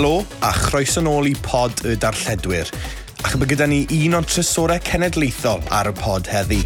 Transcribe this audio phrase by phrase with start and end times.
[0.00, 2.68] helo a chroeso nôl i pod y darlledwyr.
[3.20, 6.60] A yma gyda ni un o'n trysorau cenedlaethol ar y pod heddi.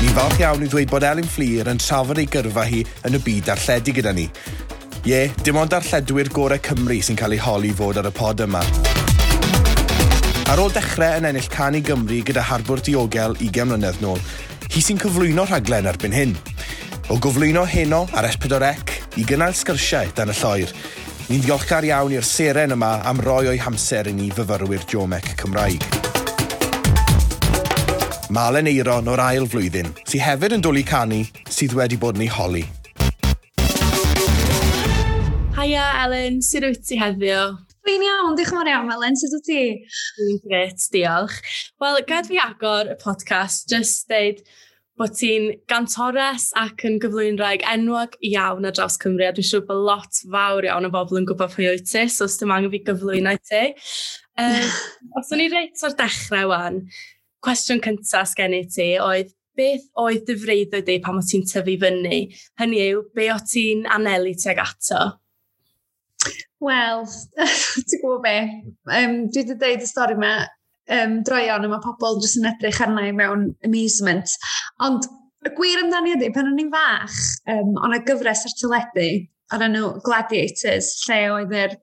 [0.00, 3.20] Ni'n falch iawn i ddweud bod Elin Fflir yn trafod ei gyrfa hi yn y
[3.22, 4.24] byd darlledu gyda ni.
[5.06, 8.64] Ie, dim ond darlledwyr gorau Cymru sy'n cael ei holi fod ar y pod yma.
[10.50, 14.18] Ar ôl dechrau yn ennill Canu Gymru gyda harbwr diogel 20 mlynedd nôl,
[14.74, 16.34] hi sy'n cyflwyno rhaglen erbyn hyn.
[17.14, 20.74] O gyflwyno heno ar S4C i gynnal sgyrsiau dan y lloer,
[21.30, 25.84] Ni'n ddiolchgar iawn i'r seren yma am roi o'i hamser i ni fyfyrwyr Jomec Cymraeg.
[28.34, 32.64] Malen Eiron o'r ail flwyddyn, sydd hefyd yn dwlu canu sydd wedi bod ni holi.
[35.54, 37.54] Haia, Elen, sydd wyt ti heddiw?
[37.86, 39.62] Dwi'n iawn, diolch yn fawr iawn, Elen, sydd wyt ti?
[40.18, 41.38] Dwi'n gret, diolch.
[41.78, 44.42] Wel, gad fi agor y podcast, just dweud
[45.00, 49.62] bod ti'n gantores ac yn gyflwyn rhaeg enwog iawn ar draws Cymru a dwi'n siŵr
[49.68, 52.72] bod lot fawr iawn o bobl yn gwybod pwy o'i ti, so os dim angen
[52.74, 53.62] fi gyflwyno ti.
[54.40, 54.68] Um,
[55.20, 56.82] os o'n i reit o'r dechrau wan,
[57.46, 61.78] cwestiwn cyntaf sgen i ti oedd beth oedd dy freiddio di pan o ti'n tyfu
[61.80, 62.20] fyny?
[62.60, 65.02] Hynny yw, be o ti'n anelu tuag ato?
[66.60, 67.06] Wel,
[67.88, 68.38] ti'n gwybod be?
[68.92, 70.34] Um, dwi wedi dweud y stori yma
[70.96, 74.36] um, droion a mae pobl jyst yn edrych arna i mewn amusement.
[74.86, 75.06] Ond
[75.46, 77.20] y gwir amdani ydy, pan o'n i'n fach,
[77.54, 79.10] um, o'n y gyfres ar tyledu,
[79.54, 81.78] ar enw Gladiators, lle oedd yr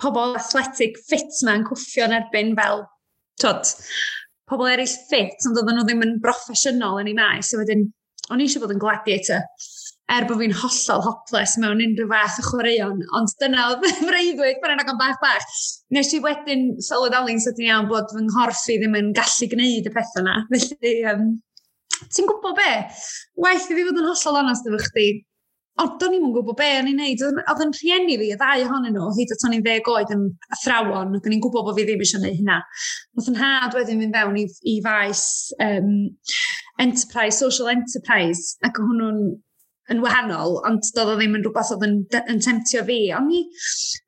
[0.00, 2.84] pobl athletic fit ma'n cwffio yn erbyn fel,
[3.40, 3.70] tod,
[4.50, 7.86] pobl eraill fit, ond oedden nhw ddim yn broffesiynol yn ei maes, so wedyn,
[8.30, 9.46] o'n i eisiau bod yn gladiator
[10.10, 14.80] er bod fi'n hollol hopeless mewn unrhyw fath o chwaraeon, ond dyna oedd freuddwyd, mae'n
[14.80, 15.48] rhan o'n bach bach.
[15.94, 20.24] Nes i wedyn sylweddoli'n sydyn iawn bod fy nghorffi ddim yn gallu gwneud y pethau
[20.24, 20.36] yna.
[20.50, 21.26] Felly, um,
[22.08, 22.70] ti'n gwybod be?
[23.44, 25.10] Waith i fi fod yn hollol onast efo chdi,
[25.80, 27.22] ond do'n i'n gwybod be o'n i'n neud.
[27.40, 30.24] Oedd yn rhieni fi, y ddau ohonyn nhw, hyd at o'n i'n ddeg oed yn
[30.56, 32.58] athrawon, ac o'n i'n gwybod bod fi ddim eisiau gwneud hynna.
[33.16, 35.22] Oedd yn had wedyn fynd fewn i, i faes
[35.62, 35.94] um,
[36.82, 39.22] enterprise, social enterprise, ac hwnnw'n
[39.90, 41.96] yn wahanol, ond doedd o ddim yn rhywbeth oedd yn,
[42.32, 42.98] yn temtio fi.
[43.16, 43.40] Ond ni,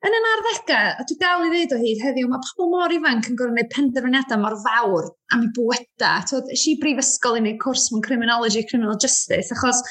[0.07, 3.29] yn yn arddegau, a dwi dal i ddweud o hyd heddiw, mae pobl mor ifanc
[3.29, 6.13] yn gorfod gwneud penderfyniadau mor fawr am eu bwyda.
[6.55, 9.83] Ys i brifysgol i wneud cwrs mewn criminology, criminal justice, achos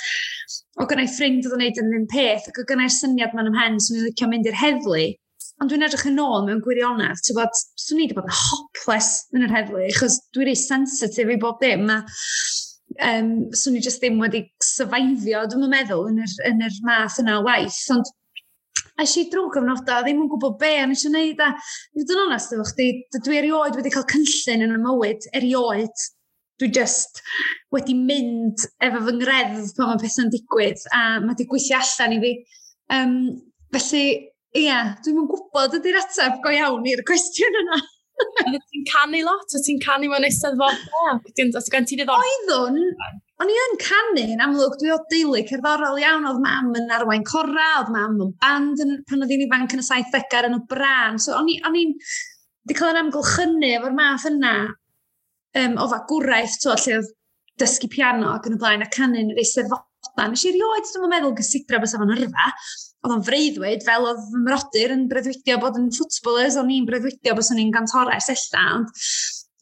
[0.80, 3.80] o gynnau ffrind oedd yn gwneud yn un peth, ac o gynnau'r syniad ma'n ymhen,
[3.82, 5.04] swn i'n licio mynd i'r heddlu,
[5.60, 9.10] ond dwi'n edrych yn ôl mewn gwirionedd, ti'n bod, swn i wedi bod yn hopeless
[9.36, 12.00] yn yr heddlu, achos dwi'n rei sensitif i bob dim, a
[13.08, 17.38] um, swn i jyst ddim wedi syfaifio, dwi'n meddwl, yn yr, yn yr math yna
[17.40, 17.78] o waith.
[17.94, 18.10] Ond
[18.96, 21.44] a eisiau drwy gyfnodau, ddim yn gwybod be a eisiau gwneud.
[21.44, 21.52] A
[21.94, 22.88] dwi'n dod onest efo chdi,
[23.18, 26.08] dwi erioed wedi cael cynllun yn y mywyd, erioed.
[26.60, 27.22] Dwi just
[27.74, 32.20] wedi mynd efo fy ngreddf pan mae pethau'n digwydd a mae wedi gweithio allan i
[32.22, 32.34] fi.
[32.92, 33.16] Um,
[33.72, 34.04] felly,
[34.52, 37.80] ia, yeah, dwi'n yn gwybod ydy'r ateb go iawn i'r cwestiwn yna
[38.72, 41.28] ti'n canu lot, o ti'n canu mewn eisteddfod bach.
[41.38, 42.26] Ti'n ti ddiddorol?
[42.26, 42.78] Oeddwn,
[43.42, 47.24] o'n i yn canu, yn amlwg, dwi o deulu cerddorol iawn, oedd mam yn arwain
[47.28, 50.62] cora, oedd mam yn band yn, pan oedd i'n ifanc yn y 70au yn y
[50.70, 56.76] bran, so o'n i'n wedi cael yn amgylchynu efo'r math yna um, o fagwraeth, to,
[56.84, 57.10] lle oedd
[57.62, 59.88] dysgu piano ac yn y blaen a canu yn yr eisteddfod.
[60.18, 62.48] Nes i rioed, dwi'n meddwl gysidra bys efo'n yrfa,
[63.02, 67.34] oedd o'n freuddwyd, fel oedd fy mrodyr yn breuddwydio bod yn ffwtbolers, o'n i'n breuddwydio
[67.38, 68.92] bod o'n i'n gantores ella, ond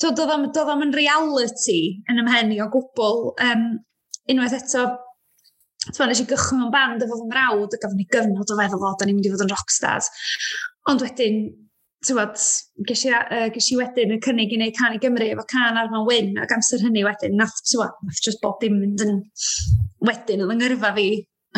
[0.00, 1.80] doedd o'n, doedd reality
[2.10, 3.30] yn ymhen o gwbl.
[3.46, 3.70] Um,
[4.30, 4.90] unwaith eto,
[5.88, 8.82] Tyma, nes i gychwyn mewn band efo fy mrawd, a gafon ni gyfnod o feddwl
[8.84, 10.10] o, da ni'n mynd i fod yn rockstars.
[10.92, 11.38] Ond wedyn,
[12.04, 12.36] tywod,
[12.88, 15.80] ges i, uh, ges i wedyn y cynnig i wneud can i Gymru efo can
[15.80, 19.22] ar mewn wyn, ac amser hynny wedyn, nath, tywod, nath just bob dim mynd yn
[20.04, 21.08] wedyn oedd yng ngyrfa fi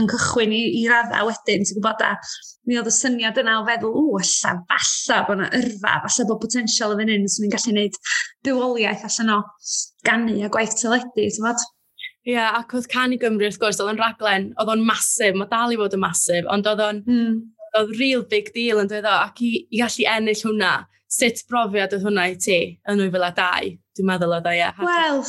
[0.00, 2.14] yn cychwyn i, i radda wedyn, ti'n gwybod, a
[2.68, 6.40] mi oedd y syniad yna o feddwl, ww, alla, falla bod yna yrfa, falla bod
[6.44, 7.98] potensial y fan hyn, swn i'n gallu gwneud
[8.46, 9.38] bywoliaeth allan o
[10.08, 11.64] gannu a gwaith teledu, ti'n gwybod?
[12.22, 15.50] Ie, yeah, ac oedd Cani Gymru, wrth gwrs, oedd o'n raglen, oedd o'n masif, mae
[15.50, 17.32] dal i fod yn masif, ond oedd o'n mm.
[17.80, 20.72] oedd real big deal yn dweud o, ac i, i gallu ennill hwnna,
[21.12, 24.62] sut brofiad oedd hwnna i ti yn 2002, dwi'n meddwl oedd o, ie.
[24.62, 24.78] Yeah.
[24.86, 25.24] Wel,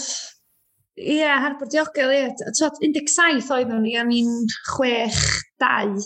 [0.93, 2.25] Ie, yeah, harbwr diogel, ie.
[2.27, 2.51] Yeah.
[2.53, 4.33] 17 oeddwn ni, a ni'n
[4.69, 6.03] 6-2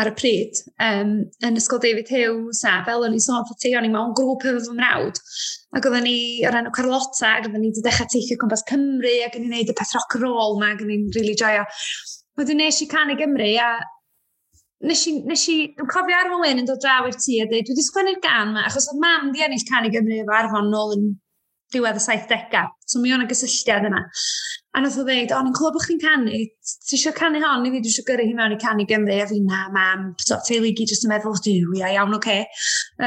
[0.00, 1.10] ar y pryd, um,
[1.44, 4.46] yn ysgol David Hughes, a fel o'n i sôn po ti, o'n i mewn grŵp
[4.46, 5.20] efo fy mrawd.
[5.76, 6.16] Ac oedden ni,
[6.48, 9.72] o'r enw Carlota, ac oedden ni wedi dechrau teithio cwmpas Cymru, ac o'n i'n neud
[9.72, 11.66] y peth rock and roll ma, ac o'n i'n really joio.
[12.40, 13.70] Wedyn nes i canu Gymru, a
[14.88, 17.66] nes i, nes i, dwi'n cofio Arfon Wyn yn dod draw i'r tŷ a dweud,
[17.66, 20.94] dwi wedi sgwennu'r gan ma, achos oedd mam di ennill canu Gymru efo Arfon nôl
[20.96, 21.10] yn
[21.74, 22.70] diwedd y 70au.
[22.90, 24.02] So mi o'n y gysylltiad yna.
[24.74, 26.40] A nath o ddeud, o'n i'n clywed bod chdi'n canu,
[26.86, 29.26] ti eisiau canu hon i fi, dwi eisiau gyrru hi mewn i canu Gymru, a
[29.26, 32.36] fi na, mam, so, teulu gyd jyst yn meddwl, diw, ia, iawn, oce.
[32.36, 32.44] Okay.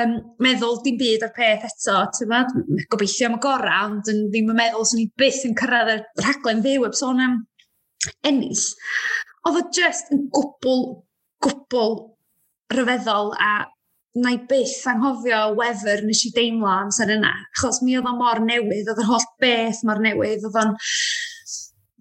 [0.02, 2.52] Um, meddwl dim byd o'r peth eto, ti'n fad,
[2.92, 5.98] gobeithio am y gorau, ond yn, ddim yn meddwl sy'n ni byth yn cyrraedd y
[6.26, 7.40] rhaglen fyw, eb sôn am
[8.28, 8.66] ennill.
[9.48, 10.84] Oedd o just yn gwbl,
[11.48, 11.96] gwbl
[12.74, 13.54] rhyfeddol a
[14.22, 18.42] na i byth anghofio wefr nes i deimlo amser yna, achos mi oedd o mor
[18.46, 20.76] newydd, oedd yr holl beth mor newydd, oedd o'n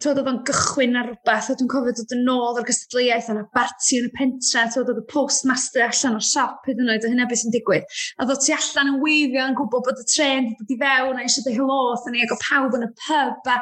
[0.03, 3.45] Tod oedd o'n gychwyn ar rhywbeth, a dwi'n cofio dod yn ôl o'r gystadleuaeth yna,
[3.55, 7.13] barti yn y pentre, tod oedd y postmaster allan o'r siop hyd yn oed, a
[7.13, 7.87] hynna beth sy'n digwydd.
[8.19, 11.21] A ddod ti allan yn weifio yn gwybod bod y tren wedi dod i fewn,
[11.21, 13.57] a eisiau dy helo, a ni ago pawb yn y pub, a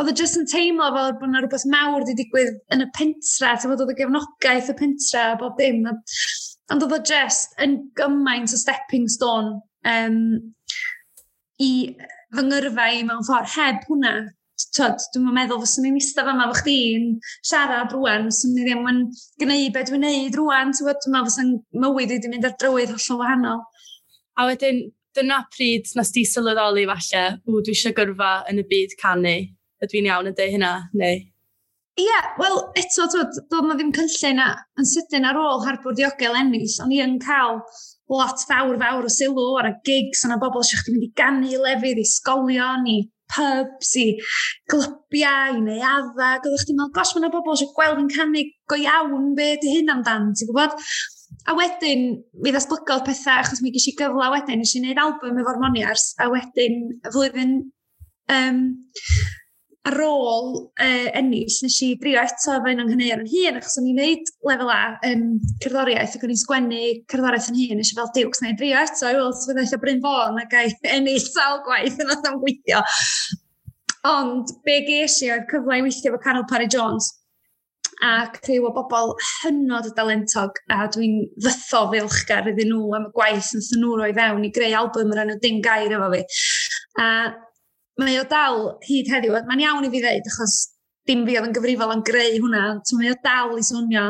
[0.00, 3.52] oedd y jyst yn teimlo fel bod yna rhywbeth mawr wedi digwydd yn y pentre,
[3.60, 5.84] tod oedd y gefnogaeth y pentre, a bob dim.
[5.92, 5.98] A
[6.72, 10.16] Ond oedd o just yn gymaint o stepping stone um,
[11.62, 11.70] i
[12.34, 14.16] fy ngyrfa i mewn ffordd heb hwnna.
[14.76, 17.10] Tod, dwi'n meddwl fyswn i'n eistedd fama fo chdi'n
[17.44, 19.02] siarad rwan, fyswn i ddim yn
[19.42, 21.50] gwneud beth dwi'n neud rwan, ti'n gwybod, dwi'n meddwl fyswn
[21.84, 23.62] mywyd i wedi mynd ar drywydd hollol wahanol.
[24.40, 24.80] A wedyn,
[25.16, 29.36] dyna pryd nes di sylweddoli falle, ww, dwi eisiau gyrfa yn y byd canu,
[29.84, 31.20] ydw i'n iawn yn dweud hynna, neu?
[31.96, 36.34] Ie, wel, eto, twyd, doedd na ddim cynllun a yn sydyn ar ôl Harbwr Diogel
[36.36, 37.62] ennill, o'n i yn cael
[38.12, 41.14] lot fawr fawr o sylw ar y gigs, o'n y bobl eisiau chdi mynd i
[41.16, 42.98] gannu lefydd i sgolion, i
[43.32, 44.04] pubs, i
[44.68, 48.80] glybiau, i neuaddau, oedd chdi'n meddwl, gos, mae yna bobl eisiau gweld yn canu go
[48.82, 50.76] iawn be di hyn amdan, ti'n gwybod?
[51.48, 52.06] A wedyn,
[52.44, 56.28] mi ddatblygodd pethau, achos mi gysi gyfla wedyn, nes i wneud album efo'r Moniars, a
[56.28, 57.58] wedyn, y flwyddyn
[58.36, 58.62] um,
[59.86, 63.78] ar ôl uh, ennill, nes i drio eto efo un o'n nghynnyr yn hun, achos
[63.80, 64.80] o'n i'n neud lefel A
[65.10, 65.26] um,
[65.62, 66.80] cerddoriaeth, ac o'n i'n sgwennu
[67.12, 70.02] cerddoriaeth yn hun, nes i fel diwgs i drio eto, i weld sef eithaf Bryn
[70.04, 70.64] Fôn ac gai
[70.96, 72.82] ennill sawl gwaith yn oedd am gweithio.
[74.06, 77.12] Ond be ges i oedd cyfle i weithio efo Carol Parry Jones,
[78.04, 83.12] a criw o bobl hynod y dalentog a dwi'n fytho ddiolchgar iddyn nhw am y
[83.16, 86.22] gwaith yn nhw roi fewn i greu album yr enw Dim Gair efo fi.
[87.00, 87.08] A
[88.00, 90.56] mae o dal hyd heddiw, mae'n iawn i fi ddeud, achos
[91.08, 94.08] dim fi oedd yn gyfrifol am greu hwnna, so mae o dal i swnio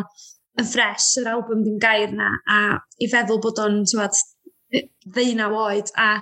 [0.56, 2.60] yn ffres yr album dim gair na, a
[3.02, 6.14] i feddwl bod o'n ddeunaw oed, a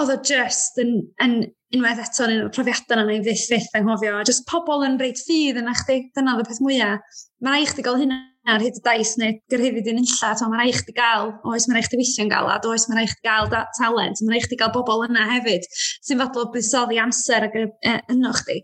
[0.00, 1.38] oedd o just yn, yn
[1.74, 4.98] unwaith eto yn un o'r profiadau yna i ddiff fyth anghofio, a just pobl yn
[5.00, 7.18] reit ffydd yna chdi, dyna oedd y peth mwyaf.
[7.40, 10.48] Mae'n rhaid i chdi gael hynna ar hyd y dais neu gyrhyddid yn illa, to
[10.50, 13.24] mae'n rhaid chdi gael, oes mae'n rhaid chdi weithio'n gael, a oes mae'n rhaid chdi
[13.28, 15.68] gael talent, mae'n rhaid chdi gael bobl yna hefyd,
[16.04, 17.56] sy'n fodlon buddsoddi amser ag
[18.12, 18.58] yno chdi.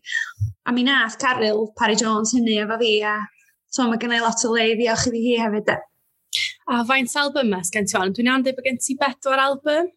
[0.69, 3.17] A mi nath Caryl, Parry Jones hynny efo fi, a
[3.73, 5.71] to mae gennau lot o le i ddiolch i fi hi hefyd.
[5.71, 5.79] De.
[6.71, 8.15] A faint album ys gen ti ond?
[8.17, 9.89] Dwi'n iawn dweud bod gen ti bedwar album?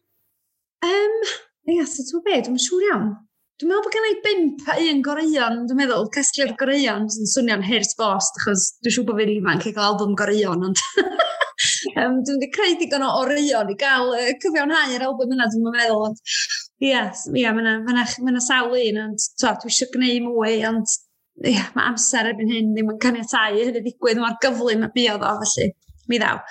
[0.84, 1.20] Um,
[1.64, 3.12] Ie, yes, so ti'n beth, dwi'n siŵr iawn.
[3.62, 7.60] Dwi'n meddwl bod gen i bimp a un goreion, dwi'n meddwl, casgliad goreion sy'n swnio'n
[7.62, 10.80] hirs bost, achos dwi'n siŵr bod fi'n ifanc i gael album goreion, ond
[12.02, 15.68] um, dwi'n wedi creu digon o oreion i gael uh, cyfiawnhau yr album yna, dwi'n
[15.76, 17.94] meddwl, ond ie, yeah, yeah, mae
[18.32, 20.96] yna sawl un, ond dwi eisiau gwneud mwy, ond
[21.44, 25.28] ie, yeah, mae amser erbyn hyn ddim yn caniatau hynny ddigwydd, mae'r gyflym y buodd
[25.30, 25.70] o, felly,
[26.10, 26.42] mi ddaw.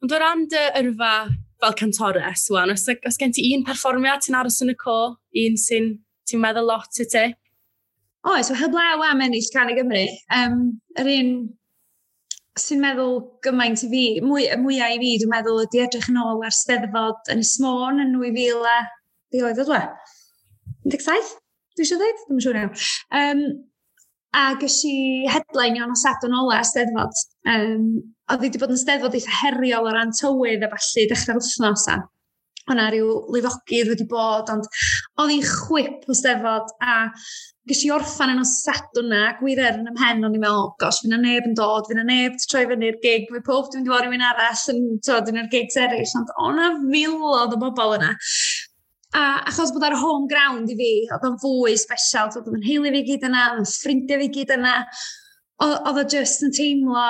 [0.00, 1.12] Ond o ran dy yrfa
[1.62, 4.98] fel cantores, wan, os, os gen ti un perfformiad ti'n aros yn y co,
[5.44, 5.92] un sy'n
[6.28, 7.24] ti'n meddwl lot i ti?
[8.28, 10.04] Oes, so heblaw am ennill Can y Gymru.
[10.34, 10.58] Um,
[10.98, 11.32] yr un
[12.58, 16.44] sy'n meddwl gymaint i fi, mwy, mwyau i fi, dwi'n meddwl ydy edrych yn ôl
[16.46, 18.78] ar steddfod yn Ysmôn yn 2000 a...
[19.28, 19.80] Be oedd o dwe?
[20.88, 21.32] 17?
[21.76, 22.22] Dwi eisiau dweud?
[22.28, 22.84] Dwi'n siŵr iawn.
[23.20, 23.42] Um,
[24.38, 24.94] a gysi
[25.30, 27.22] hedlaen iawn o sadwn ola steddfod.
[27.48, 27.84] Um,
[28.28, 31.88] oedd hi wedi bod yn steddfod eitha heriol o ran tywydd a falle dechrau'r wythnos
[31.94, 31.98] a
[32.72, 34.66] o'na rhyw lifogydd wedi bod, ond
[35.20, 36.98] oedd hi'n chwip o steddfod a
[37.68, 41.02] ges i orffan yn o sadwn na, gwirio'r yn ymhen, o'n i'n meddwl, oh, gosh,
[41.04, 44.64] fyna neb yn dod, fyna neb troi fyny'r gig, mae pob dwi'n dweud rhywun arall
[44.72, 48.14] yn dod yn yr gigs eraill, ond o'na filodd o bobl yna.
[49.16, 52.92] A achos bod ar home ground i fi, oedd o'n fwy special, oedd o'n heili
[52.96, 54.74] fi gyd yna, oedd o'n ffrindiau fi gyd yna,
[55.64, 57.08] oedd o just yn teimlo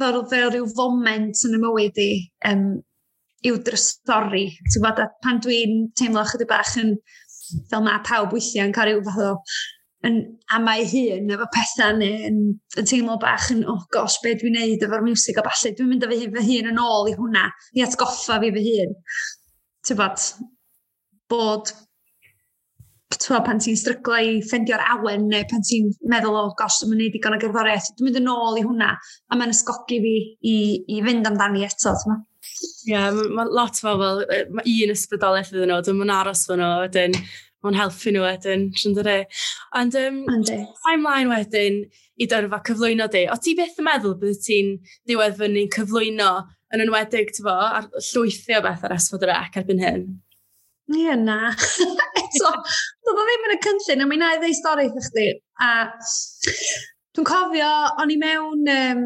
[0.00, 2.12] fel, fel rhyw foment yn y mywyd i
[2.50, 2.70] um,
[3.46, 4.46] i'w drystori.
[4.68, 6.96] Ti'n bod, pan dwi'n teimlo chydig bach yn
[7.70, 9.34] fel mae pawb weithiau yn cael rhyw fath o
[10.08, 10.16] yn
[10.56, 12.38] amau hun efo pethau neu yn,
[12.80, 16.06] yn teimlo bach yn, oh gosh, be dwi'n neud efo'r music a falle, dwi'n mynd
[16.06, 17.44] â fy fy hun yn ôl i hwnna,
[17.76, 18.94] i atgoffa fi fy hun.
[19.84, 20.24] Ti'n bod,
[21.32, 21.74] bod
[23.18, 26.92] twa, pan ti'n stryglo i ffendio'r awen neu pan ti'n meddwl o oh, gosh, dwi'n
[26.92, 30.16] mynd i digon o gerddoriaeth, dwi'n mynd yn ôl i hwnna a mae'n ysgogi fi
[30.46, 30.56] i,
[30.96, 31.94] i fynd amdani eto.
[32.10, 34.22] Ie, yeah, mae lot o bobl,
[34.54, 37.18] mae un ysbrydoliaeth iddyn nhw, dwi'n mynd aros fo nhw, wedyn
[37.64, 39.18] mae'n helpu nhw wedyn, sy'n dod e.
[39.76, 41.82] Ond, um, time line wedyn,
[42.20, 43.26] i dyrfa cyflwyno di.
[43.32, 44.72] O ti beth yn meddwl bydd ti'n
[45.08, 46.32] diwedd fyny'n cyflwyno
[46.74, 50.04] yn enwedig, ti'n fo, ar llwythio beth ar esfod yr ec erbyn hyn?
[50.90, 51.52] Ie, yeah, na.
[52.20, 52.50] Eto,
[53.06, 55.26] doedd o ddim yn y cynllun, a mi na i ddeu stori i chdi.
[55.62, 55.68] A
[57.14, 58.64] dwi'n cofio, o'n i mewn...
[58.74, 59.04] Um,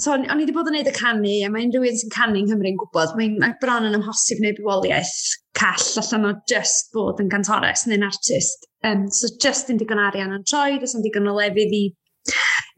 [0.00, 2.40] so, o'n, i wedi bod yn neud y canu, a mae unrhyw un sy'n canu
[2.40, 5.16] yng Nghymru'n gwybod, mae'n mae bron yn amhosib neu bywoliaeth
[5.58, 8.64] call allan o just bod yn gantores neu'n artist.
[8.84, 11.84] Um, so, just yn digon arian yn troed, os yn digon o lefydd i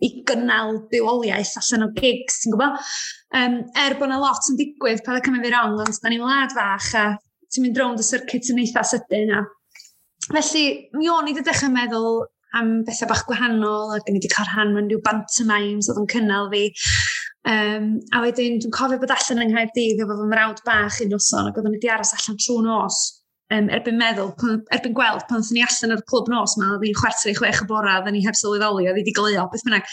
[0.05, 2.91] i gynnal bywoliaeth allan o gigs, ti'n gwybod?
[3.39, 6.53] Um, er bod yna lot yn digwydd, pa'n cymryd fi rong, ond da ni'n wlad
[6.57, 7.07] fach a
[7.53, 9.35] ti'n mynd rownd y circuit yn eitha sydyn.
[9.37, 9.45] A...
[10.31, 10.65] Felly,
[10.97, 12.25] mi o'n i wedi dechrau meddwl
[12.57, 16.11] am bethau bach gwahanol ac yn i wedi cael rhan mewn rhyw bantomimes oedd yn
[16.15, 16.65] cynnal fi.
[17.47, 21.51] Um, a wedyn, dwi'n cofio bod allan yng Nghaerdydd efo fy mrawd bach un noson
[21.51, 23.05] ac oeddwn i wedi aros allan trwy nos
[23.55, 24.33] um, erbyn meddwl,
[24.75, 27.63] erbyn gweld, pan ddyn ni allan o'r clwb nos ma, oedd ni'n chwerthu i chwech
[27.63, 29.93] y bora, oedd ni heb sylweddoli, oedd ni wedi gleo, beth bynnag.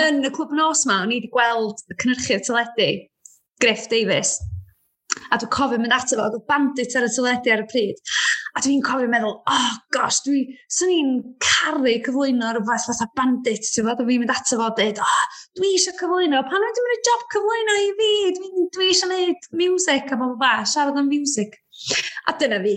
[0.00, 2.88] Yn y clwb nos ma, o'n i wedi gweld y cynhyrchiad teledu
[3.62, 4.36] Griff Davis,
[5.30, 8.00] a dwi'n cofio mynd ato fo, oedd bandit ar y teledu ar y pryd.
[8.56, 10.40] A dwi'n cofio meddwl, oh gosh, dwi,
[10.72, 11.12] swn i'n
[11.44, 15.22] caru cyflwyno rhywbeth fatha bandit, ti'n fod, a fi'n mynd ato fo dweud, oh,
[15.58, 19.48] dwi eisiau cyflwyno, pan wedi mynd y job cyflwyno i fi, dwi, dwi eisiau gwneud
[19.62, 21.56] music a bob ba, siarad am music.
[22.26, 22.74] A dyna fi.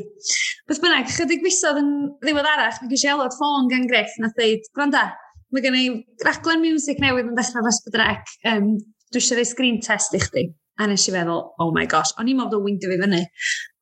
[0.70, 1.92] Beth bynnag, chydig fisodd yn
[2.22, 5.08] ddiwedd arach, mi gysi elod ffôn gan Griff na dweud, gwranda,
[5.52, 5.86] mae gen i
[6.28, 8.76] raglen music newydd yn dechrau fes bydrec, um,
[9.12, 10.46] dwi eisiau rhoi screen test i chdi.
[10.82, 13.22] A nes i feddwl, oh my gosh, o'n i'n meddwl bod wyndio fi fyny.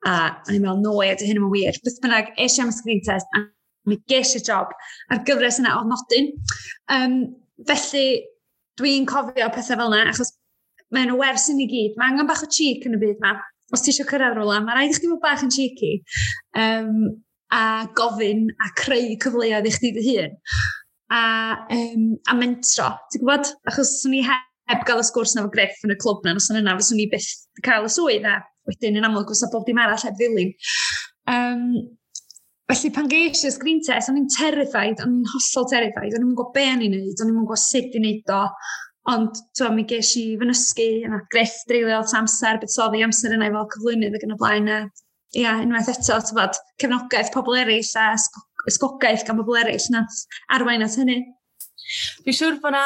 [0.10, 0.16] A
[0.48, 1.80] o'n i'n meddwl, no way, ydy hyn yn wir.
[1.86, 3.46] Beth bynnag, eisiau am screen test, a
[3.90, 4.74] mi ges y job
[5.10, 6.34] ar gyfres yna o nodyn.
[6.96, 7.16] Um,
[7.70, 8.08] felly,
[8.80, 10.34] dwi'n cofio pethau fel yna, achos
[10.96, 11.96] mae'n wers i ni gyd.
[12.00, 13.38] Mae angen bach o cheek yn y byd yma.
[13.76, 15.96] Os ti eisiau cyrraedd rola, mae rhaid i chdi fod bach yn cheeky.
[16.58, 16.94] Um,
[17.54, 17.64] a
[17.98, 20.36] gofyn a creu cyfleoedd i chdi dy hun.
[21.10, 21.22] A,
[21.74, 23.54] um, a mentro, ti'n gwybod?
[23.70, 26.36] Achos swn i heb heb gael y sgwrs na fo greff yn y clwb na,
[26.38, 27.30] nos yna, fyswn ni byth
[27.66, 30.52] cael y swydd, a wedyn yn amlwg fysa bob dim arall heb ddilyn.
[31.30, 31.64] Um,
[32.70, 36.36] felly pan geis y screen test, o'n i'n terrified, o'n i'n hollol terrified, o'n i'n
[36.38, 38.44] gwybod be o'n i'n neud, o'n i'n gwybod sut i neud o,
[39.10, 43.50] ond twa, mi geis i fynysgu, yna greff dreulio lot amser, beth soddi amser yna
[43.50, 44.80] i fel cyflwynydd ac yn y blaen, a
[45.38, 48.12] ia, unwaith eto, tyfod, cefnogaeth pobl eraill a
[48.70, 50.06] ysgogaeth gan bobl eraill na
[50.56, 51.22] arwain at hynny.
[52.26, 52.84] Fi'n siŵr bod na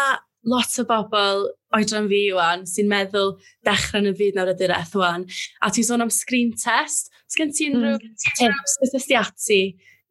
[0.50, 1.48] lot o bobl
[1.78, 3.34] oedran fi wan sy'n meddwl
[3.68, 5.26] dechrau yn y fyd nawr y direth wan.
[5.64, 7.12] A ti'n sôn am screen test.
[7.30, 8.18] Os gen ti unrhyw mm.
[8.38, 9.62] tips beth ysdi ati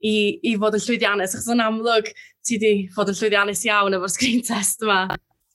[0.02, 1.36] i, i fod yn llwyddiannus?
[1.36, 2.10] Achos yn amlwg
[2.42, 5.04] ti wedi fod yn llwyddiannus iawn efo'r screen test yma.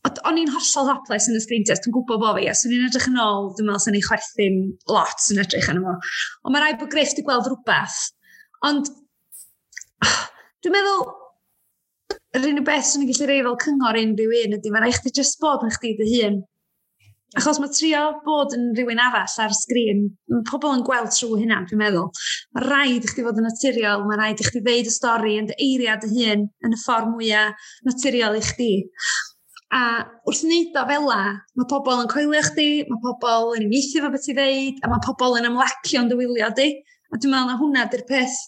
[0.07, 2.85] O'n i'n hollol hoples yn y screen test, yn gwybod bo fi, a swn i'n
[2.87, 4.59] edrych yn ôl, dwi'n meddwl sy'n ei chwerthu'n
[4.93, 5.97] lot yn edrych yn yma.
[6.45, 7.97] Ond mae rai bod greff di gweld rhywbeth.
[8.69, 8.87] Ond,
[10.63, 11.03] dwi'n meddwl,
[12.37, 15.39] yr unig beth sy'n gallu rei fel cyngor unrhyw un ydy, mae'n rhaid chdi just
[15.41, 16.37] bod yn chdi dy hun.
[17.37, 21.59] Achos mae trio bod yn rhywun arall ar sgrin, mae pobl yn gweld trwy hynna,
[21.67, 22.07] dwi'n meddwl.
[22.55, 25.49] Mae rhaid i chdi fod yn naturiol, mae rhaid i chdi ddeud y stori yn
[25.49, 28.71] dy eiriad y hun yn y ffordd mwyaf naturiol i chdi.
[29.75, 29.81] A
[30.29, 31.21] wrth wneud o fel la,
[31.59, 35.03] mae pobl yn coelio chdi, mae pobl yn uniaethu fo beth i ddeud, a mae
[35.03, 36.69] pobl yn ymlacio'n dywylio di.
[37.11, 38.39] A dwi'n meddwl na hwnna di'r peth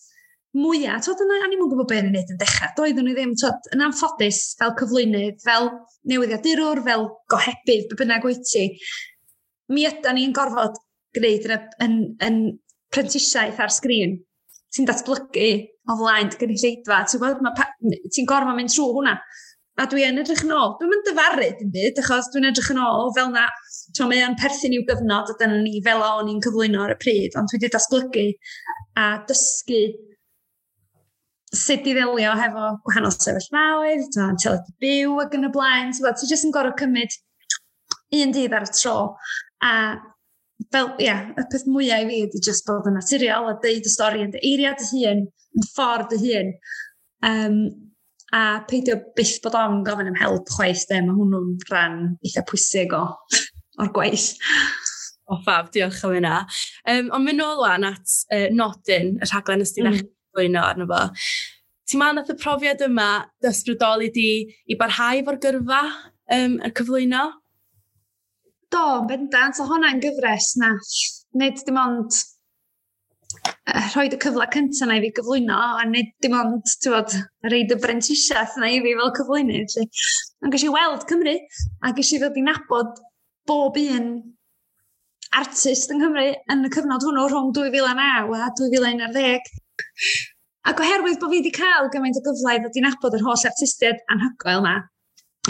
[0.60, 3.70] mwyaf, tod yna, a'n i'm gwybod beth yn wneud yn dechrau, doeddwn ni ddim, tod,
[3.76, 5.70] yn anffodus, fel cyflwynydd, fel
[6.12, 8.66] newyddiadurwr, fel gohebydd, be bynnag wyt ti,
[9.74, 10.80] mi ydy ni'n gorfod
[11.18, 12.42] gwneud yn, yn, yn
[12.94, 14.18] prentisiaeth ar sgrin.
[14.76, 15.52] Ti'n datblygu
[15.90, 17.62] o flaen dy gynulleidfa, ti'n gweld,
[18.14, 19.16] ti'n gorfod mynd trwy hwnna.
[19.80, 22.82] A dwi yn edrych yn ôl, dwi'n mynd dyfaru dim byd, achos dwi'n edrych yn
[22.84, 23.46] ôl fel na,
[23.96, 26.98] ti'n mae o'n perthyn i'w gyfnod, a dyna ni fel o'n i'n cyflwyno ar y
[27.00, 28.26] pryd, ond dwi wedi datblygu
[29.00, 29.80] a dysgu
[31.56, 35.92] sut i ddelio hefo gwahanol sefyllfaoedd, ta'n teledu byw ac yn y blaen.
[35.96, 37.16] So, ti jyst yn gorau cymryd
[38.20, 38.96] un dydd ar y tro.
[39.66, 39.74] A
[40.74, 43.88] fel, ia, yeah, y peth mwyaf i fi ydy jyst bod yn naturiol a deud
[43.88, 45.24] y stori yn dy eiriau dy hun,
[45.58, 46.52] yn ffordd dy hun.
[47.30, 47.62] Um,
[48.36, 52.94] a peidio byth bod o'n gofyn am help chwaith, de, mae hwnnw'n rhan eitha pwysig
[52.94, 53.06] o,
[53.82, 54.36] o'r gwaith.
[55.30, 56.38] O, oh, diolch am hynna.
[56.90, 60.00] Um, ond mynd nôl lan at uh, Nodyn, y rhaglen ysdi mm
[60.40, 61.04] blwyno arno fo.
[61.90, 63.10] Ti'n ma'n y profiad yma
[63.44, 64.32] dysbrydoli di
[64.70, 65.84] i barhau fo'r gyrfa
[66.36, 67.24] um, y cyflwyno?
[68.70, 70.76] Do, bendant, o hwnna'n gyfres na.
[71.42, 72.20] Nid dim ond
[73.94, 77.16] rhoi y cyfle cyntaf na i fi gyflwyno, a nid dim ond, ti'n bod,
[77.50, 79.78] reid y brentisiaeth na i fi fel cyflwynydd.
[80.46, 81.36] Ond gysi weld Cymru,
[81.86, 83.02] a gysi ddod i nabod
[83.50, 84.12] bob un
[85.38, 89.52] artist yng Nghymru yn y cyfnod hwnnw rhwng 2009 a 2011.
[90.70, 93.48] Ac oherwydd bod fi wedi cael gymaint o gyfle i ddod i'n abod yr holl
[93.50, 94.76] artistiaid anhygoel yma,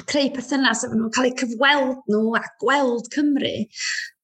[0.07, 3.53] creu perthynas efo nhw, cael eu cyfweld nhw a gweld Cymru,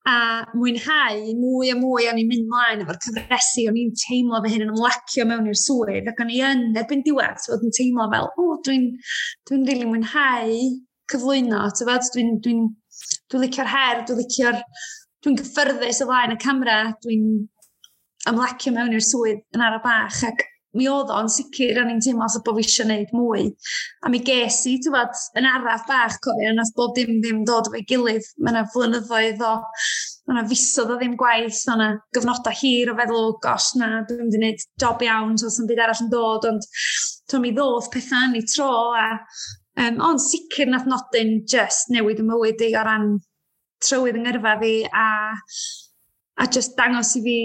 [0.06, 0.16] a
[0.54, 4.66] mwynhau mwy a mwy o'n i'n mynd mlaen efo'r cyfresu, o'n i'n teimlo fe hyn
[4.68, 8.30] yn ymlacio mewn i'r swydd, ac o'n i yn erbyn diwedd, so o'n teimlo fel,
[8.30, 10.60] o, oh, dwi'n dwi rili really mwynhau
[11.12, 12.56] cyflwyno, ti'n dwi'n dwi,
[13.34, 14.62] dwi licio'r her, dwi'n licio'r,
[15.26, 17.26] dwi'n gyffyrddus o flaen y camera, dwi'n
[18.32, 22.26] ymlacio mewn i'r swydd yn ara bach ac mi oedd o'n sicr, o'n i'n teimlo
[22.28, 23.46] os o bod fi eisiau gwneud mwy.
[24.04, 27.70] A mi ges i, ti'n bod, yn araf bach, cofio, yn bob dim ddim dod
[27.72, 28.28] o'i gilydd.
[28.44, 29.54] Mae yna flynyddoedd o,
[30.28, 34.26] mae yna fusodd o ddim gwaith, mae yna gyfnodau hir o feddwl, gos na, dwi'n
[34.26, 36.68] mynd i wneud job iawn, so sy'n byd arall yn dod, ond
[37.32, 39.08] to mi ddodd pethau yn ei tro, a
[39.86, 43.14] um, ond sicr nath nodyn just newid y mywyd i o ran
[43.86, 45.08] trywydd yng ngyrfa fi, a,
[46.44, 47.38] a just dangos i fi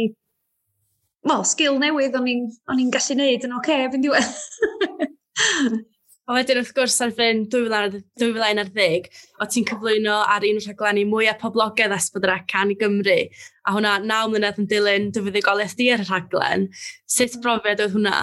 [1.27, 5.81] well, sgil newydd o'n i'n gallu neud yn oce, okay, fy'n diwedd.
[6.31, 9.09] A wedyn wrth gwrs ar fy'n 2011,
[9.43, 13.17] o ti'n cyflwyno ar un rhaglenni mwy a poblogaidd Esbydra Can i Gymru.
[13.67, 16.69] A hwnna, naw mlynedd yn dilyn dyfyddigoliaeth di ar y rhaglen.
[17.11, 18.21] Sut brofiad oedd hwnna?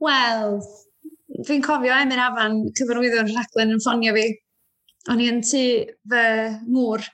[0.00, 0.56] Wel,
[1.44, 4.26] fi'n cofio Emyn Afan cyfarwyddio'r rhaglen yn ffonio fi.
[5.12, 5.64] O'n i yn tu
[6.08, 6.24] fy
[6.64, 7.04] ngŵr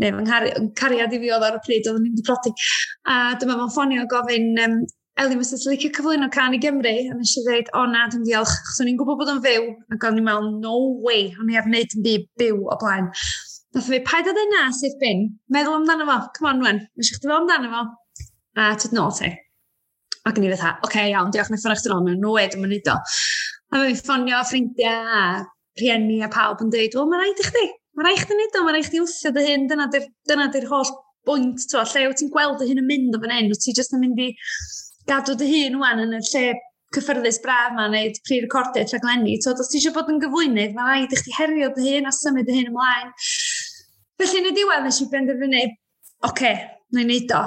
[0.00, 2.54] neu fy cariad i fi oedd ar y pryd, oedd yn mynd i prodi.
[3.12, 4.80] A dyma fo'n ffonio gofyn, um,
[5.20, 8.22] Eli, mae sy'n licio cyflwyno can i Gymru, a nes i ddweud, o na, dwi'n
[8.24, 11.50] diolch, chos o'n i'n gwybod bod o'n fyw, ac o'n i'n meddwl, no way, o'n
[11.52, 13.10] i ar wneud yn byd byw o blaen.
[13.76, 17.10] Nath fi, paid o dyna sydd bin, meddwl amdano fo, come on, wen, mae i
[17.10, 17.82] chdi fel amdano fo,
[18.56, 19.28] a tyd nôl ti.
[20.30, 22.74] Ac yn i fatha, oce, okay, iawn, diolch, neu ffynach dyn nhw, mae'n rwyd, mae'n
[22.78, 22.96] mynd o.
[23.74, 25.22] A mae'n ffonio ffrindiau a
[25.82, 27.66] rhieni a pawb yn dweud, wel, mae'n rhaid i chdi.
[27.98, 30.92] Mae rai chdi wneud o, mae rai chdi wthio dy hyn, dyna dy'r dyna holl
[31.28, 33.74] bwynt to, lle wyt ti'n gweld dy hyn yn mynd o fan hyn, wyt ti
[33.76, 34.28] jyst yn mynd i
[35.10, 36.44] gadw dy hyn wan yn y lle
[36.94, 39.36] cyffyrddus braf ma, wneud pre-recordio rhaglenni.
[39.42, 42.14] So, os ti eisiau bod yn gyflwynydd, mae rhaid i chdi herio dy hyn a
[42.14, 43.12] symud dy hyn ymlaen.
[44.20, 46.56] Felly, yn y diwedd, nes i benderfynu, oce, okay,
[46.94, 47.42] na i wneud o.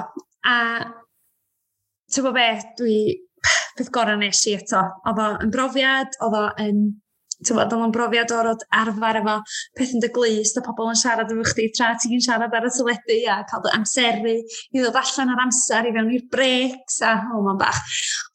[0.48, 0.56] A,
[2.12, 2.48] ti'n bod be,
[2.80, 2.98] dwi,
[3.78, 4.82] peth gorau nes i eto.
[5.08, 6.84] Oedd o yn brofiad, oedd o yn
[7.46, 9.36] tywod, oedd o'n brofiad o'r arfer efo
[9.78, 12.74] peth yn dy glist, a pobl yn siarad efo chdi tra ti'n siarad ar y
[12.74, 17.16] teledu a cael dy amseru i ddod allan ar amser i fewn i'r breaks a
[17.30, 17.82] o, oh, ma'n bach.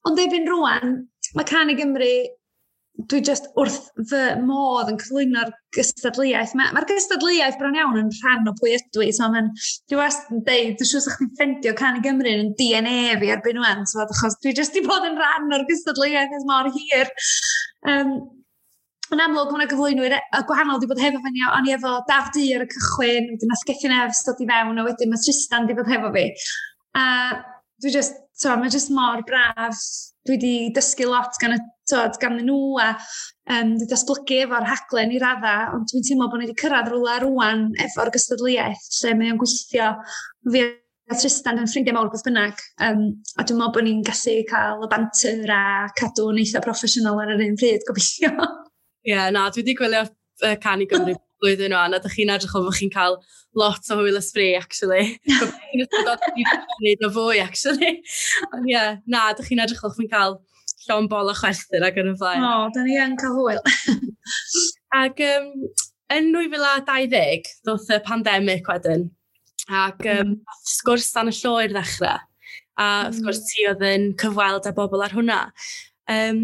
[0.09, 0.99] Ond efo'n rwan,
[1.35, 2.13] mae Can i Gymru
[3.07, 3.77] dwi just wrth
[4.09, 6.55] fy modd yn cyflwyno'r gystadleuaeth.
[6.57, 9.11] Mae'r ma gystadleuaeth bron iawn yn rhan o pwy ydw i.
[9.15, 9.51] So, mae'n,
[9.91, 13.31] dwi wast yn deud, dwi'n siŵr sa'ch chi'n ffendio can i Gymru yn DNA fi
[13.35, 13.85] erbyn wan.
[13.89, 17.13] So, achos dwi just i bod yn rhan o'r gystadleuaeth ys mor hir.
[17.87, 18.17] Um,
[19.15, 21.45] yn amlwg, mae'n gyflwynwyr e- y gwahanol wedi bod hefo fe ni.
[21.49, 24.81] O'n i efo Daf Du ar y cychwyn, wedyn nath Gethin Efs dod i fewn,
[24.81, 26.25] a wedyn mae Tristan wedi bod hefo fi.
[26.99, 27.05] A
[27.81, 29.81] dwi just, to, mae just mor braf.
[30.27, 35.15] Dwi wedi dysgu lot gan y tod, gan nhw a um, wedi datblygu efo'r haglen
[35.15, 39.33] i raddau, ond dwi'n teimlo bod ni wedi cyrraedd rhywle rwan efo'r gystadleuaeth lle mae
[39.33, 39.89] o'n gweithio
[40.53, 40.67] fi
[41.09, 43.05] a Tristan yn ffrindiau mawr beth bynnag, um,
[43.39, 45.63] a dwi'n meddwl bod ni'n gallu cael y banter a
[45.97, 48.35] cadw'n eitha proffesiynol ar yr un pryd, gobeithio.
[49.09, 52.53] Ie, yeah, na, dwi wedi gwylio uh, Canu Gymru blwyddyn o'n, a dych chi'n edrych
[52.53, 53.15] o fod chi'n cael
[53.57, 55.15] lot o hwyl ysbri, actually.
[55.39, 57.95] Gwbyn yn o fwy, actually.
[58.51, 60.37] Ond ie, yeah, na, dych chi'n edrych o chi'n cael
[60.85, 62.45] llon bol o chwerthyr ac yn y flaen.
[62.45, 63.61] O, da ni yn cael hwyl.
[65.01, 65.51] ac um,
[66.13, 69.07] yn 2020, ddoth y pandemig wedyn,
[69.69, 70.35] ac um,
[70.77, 72.25] sgwrs dan y lloer ddechrau.
[72.79, 73.07] A mm.
[73.09, 75.45] wrth gwrs ti oedd yn cyfweld â bobl ar hwnna.
[76.09, 76.43] Um,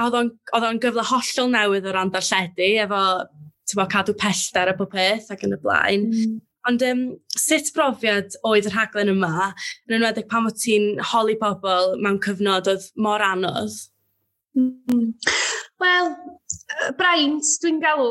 [0.00, 3.02] a oedd o'n gyfle hollol newydd o ran darlledu, efo
[3.70, 6.08] tyfo, cadw pellter a pob peth ac yn y blaen.
[6.10, 6.38] Mm.
[6.68, 7.04] Ond um,
[7.40, 9.50] sut brofiad oedd yr rhaglen yma,
[9.88, 13.78] yn enwedig pan fod ti'n holi pobl mewn cyfnod oedd mor anodd?
[14.58, 15.14] Mm.
[15.80, 16.12] Wel,
[16.98, 18.10] braint, dwi'n galw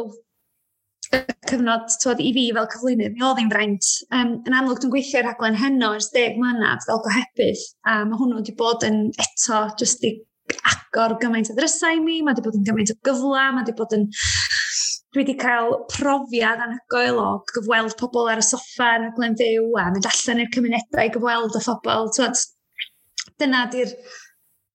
[1.13, 3.91] y cyfnod twod, i fi fel cyflwynydd, mi oedd hi'n braint.
[4.13, 8.41] Um, yn amlwg, dwi'n gweithio rhaglen heno ers deg mlynedd fel gohebydd, a mae hwnnw
[8.41, 10.15] wedi bod yn eto, jyst i
[10.72, 13.98] agor gymaint o ddrysau mi, mae wedi bod yn gymaint o gyfla, mae wedi bod
[13.98, 14.08] yn...
[15.10, 19.72] Dwi wedi cael profiad anhygoel o gyfweld pobl ar y soffa yn y glen fyw
[19.82, 22.12] a mynd allan i'r cymunedau i gyfweld y phobl.
[23.42, 23.96] Dyna di'r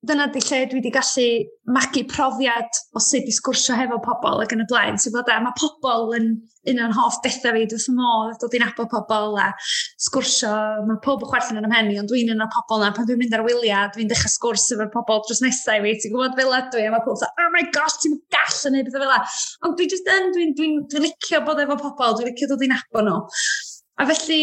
[0.09, 1.27] dyna di lle dwi wedi gallu
[1.75, 4.99] magu profiad o sut i sgwrsio hefo pobl ac yn y blaen.
[5.01, 6.29] So, bod e, mae pobl yn
[6.71, 9.49] un o'n hoff bethau fi, dwi'n modd dod i'n abo pobl a
[10.07, 10.53] sgwrsio,
[10.88, 13.37] mae pob o chwerthin yn ymhenni, ond dwi'n un o'r pobl na, pan dwi'n mynd
[13.37, 16.87] ar wyliau, dwi'n dechrau sgwrs efo'r pobl dros nesau fi, ti'n gwybod fel ydw i,
[16.88, 19.43] a mae pobl oh my gosh, ti'n gall yn neud bethau fel.
[19.69, 22.64] Ond dwi'n just yn, dwi'n dwi, dwi, dwi licio bod efo pobl, dwi'n licio dod
[22.64, 23.21] i'n abo nhw.
[24.01, 24.40] A felly,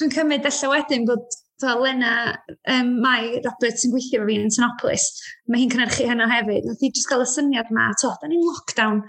[0.00, 2.36] dwi'n cymryd allan wedyn bod So Lena,
[2.68, 5.06] um, mae Robert sy'n gweithio efo fi yn Tanopolis,
[5.48, 6.66] mae hi'n cynnyrchu hynna hefyd.
[6.68, 9.00] Nath hi jyst gael y syniad ma, to, da ni'n lockdown.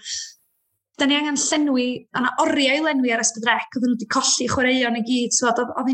[0.98, 4.48] Da ni angen llenwi, a na oriau i lenwi ar Esbydrec, oedden nhw wedi colli
[4.54, 5.92] chwaraeon i gyd, so oedd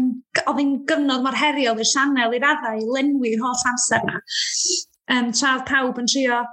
[0.62, 4.22] hi'n gyfnod mor heriol i'r sianel, i'r addau, i lenwi'r holl amser yna.
[5.18, 6.44] Um, tra pawb yn trio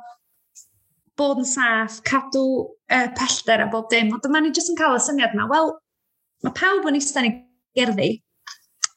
[1.20, 4.96] bod yn saff, cadw uh, pellter a bob dim, ond dyma ni jyst yn cael
[4.96, 5.74] y syniad yma, wel,
[6.46, 7.38] mae pawb yn eistedd yn ei
[7.76, 8.12] gerddi,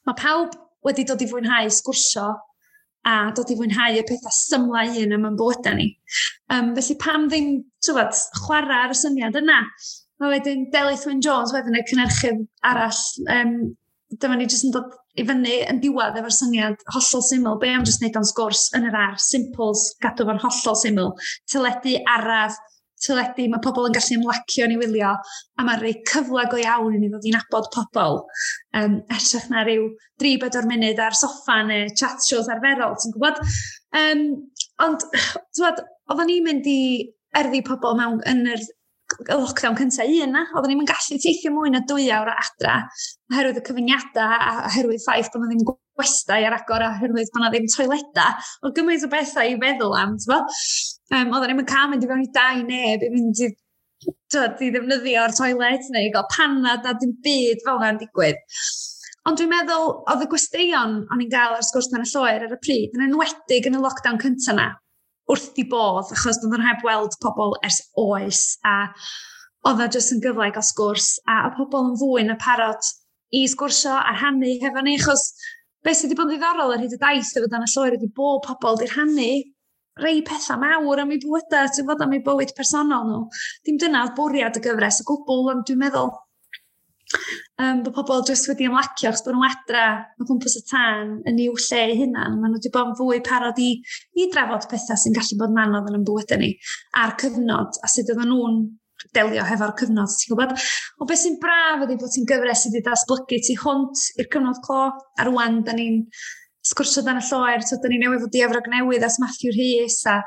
[0.08, 2.28] mae pawb wedi dod i fwynhau sgwrsio
[3.04, 5.90] a dod i fwynhau y pethau symlau un yma'n bywyda ni.
[6.52, 7.50] Um, felly pam ddim
[7.84, 9.60] tywed, chwarae ar y syniad yna?
[10.22, 13.00] Mae wedyn Deli Wyn Jones wedyn y cynnyrchydd arall.
[13.34, 13.56] Um,
[14.20, 17.58] dyma ni jyst yn dod i fyny yn diwedd efo'r syniad hollol syml.
[17.60, 21.12] Be am jyst wneud o'n sgwrs yn yr ar, simples, gadw fo'n hollol syml.
[21.50, 22.56] tyledu araf,
[23.04, 25.14] tyledu, mae pobl yn gallu ymlacio ni wylio,
[25.58, 28.22] a mae'n rhoi cyfle go iawn i ni ddod i nabod pobl.
[28.76, 29.88] Um, Ellach na ryw
[30.22, 33.42] 3-4 munud ar soffa neu chat shows arferol, ti'n gwybod?
[34.00, 34.24] Um,
[34.86, 36.80] ond, ti'n gwybod, oedden ni'n mynd i
[37.38, 38.64] erddi pobl mewn yn yr
[39.30, 42.76] lockdown cyntaf un na, oedden ni'n gallu teithio mwy na dwy awr o adra,
[43.32, 45.66] oherwydd y cyfyngiadau a oherwydd ffaith bod nhw ddim
[45.98, 48.30] gwestai ar agor a oherwydd bod nhw ddim toileta,
[48.62, 50.40] o gymaint o bethau i feddwl am, ti'n bo?
[51.14, 53.52] Um, oedden ni'n cael mynd i fewn i dau neb i fynd i
[54.34, 58.42] dod i ddefnyddio'r toilet neu i gael panad a dim byd fel yna'n digwydd.
[59.24, 62.52] Ond dwi'n meddwl, oedd y gwesteion o'n i'n gael ar sgwrs yn y lloer ar
[62.52, 64.66] y pryd, yn enwedig yn y lockdown cyntaf yna,
[65.30, 68.76] wrth i bodd, achos doedd yn heb weld pobl ers oes, a
[69.68, 72.34] oedd o e jyst yn gyfle i gael sgwrs, a y pobl yn fwy yn
[72.34, 72.90] y parod
[73.34, 75.30] i sgwrsio a rhannu hefo ni, achos
[75.84, 78.10] beth sydd wedi bod yn ddiddorol ar hyd y daith efo dan y lloer ydy
[78.18, 79.30] bod pobl wedi rhannu
[80.02, 83.24] rei pethau mawr am ei bywydau, ti'n fod am ei bywyd personol nhw.
[83.66, 86.10] Dim dyna oedd bwriad y gyfres y gwbl, ond dwi'n meddwl
[87.62, 89.86] um, bod pobl jyst wedi ymlacio achos bod nhw adra
[90.18, 92.38] o gwmpas y tân yn i'w lle eu hunan.
[92.38, 93.72] Maen nhw wedi bod yn fwy parod i,
[94.18, 96.54] i drafod pethau sy'n gallu bod yn anodd yn bywydau ni
[97.02, 98.62] a'r cyfnod a sut oedden nhw'n
[99.14, 100.54] delio hefo'r cyfnod, ti'n gwybod?
[101.02, 104.62] O beth sy'n braf ydy bod ti'n gyfres i wedi datblygu tu hwnt i'r cyfnod
[104.64, 104.80] clo,
[105.18, 106.00] a rwan da ni'n
[106.64, 110.00] sgwrsio dan y lloer, so da ni newydd fod i efrog newydd as Matthew Rhys,
[110.08, 110.20] a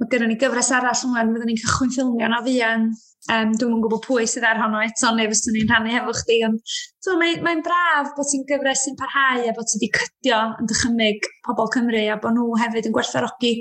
[0.00, 2.88] mae gennym ni gyfres arall yma, fyddwn ni'n cychwyn ffilmio na fian.
[3.32, 6.42] Um, Dwi'n mwyn gwybod pwy sydd ar honno eto, neu fyswn ni'n rhannu hefo chdi,
[6.44, 10.40] ond so, mae'n mae braf bod ti'n gyfres sy'n parhau a bod ti wedi cydio
[10.60, 13.54] yn dychymyg pobl Cymru a bod nhw hefyd yn gwerthfarogi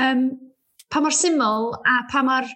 [0.00, 0.24] um,
[0.88, 2.48] pa mor syml a pa mor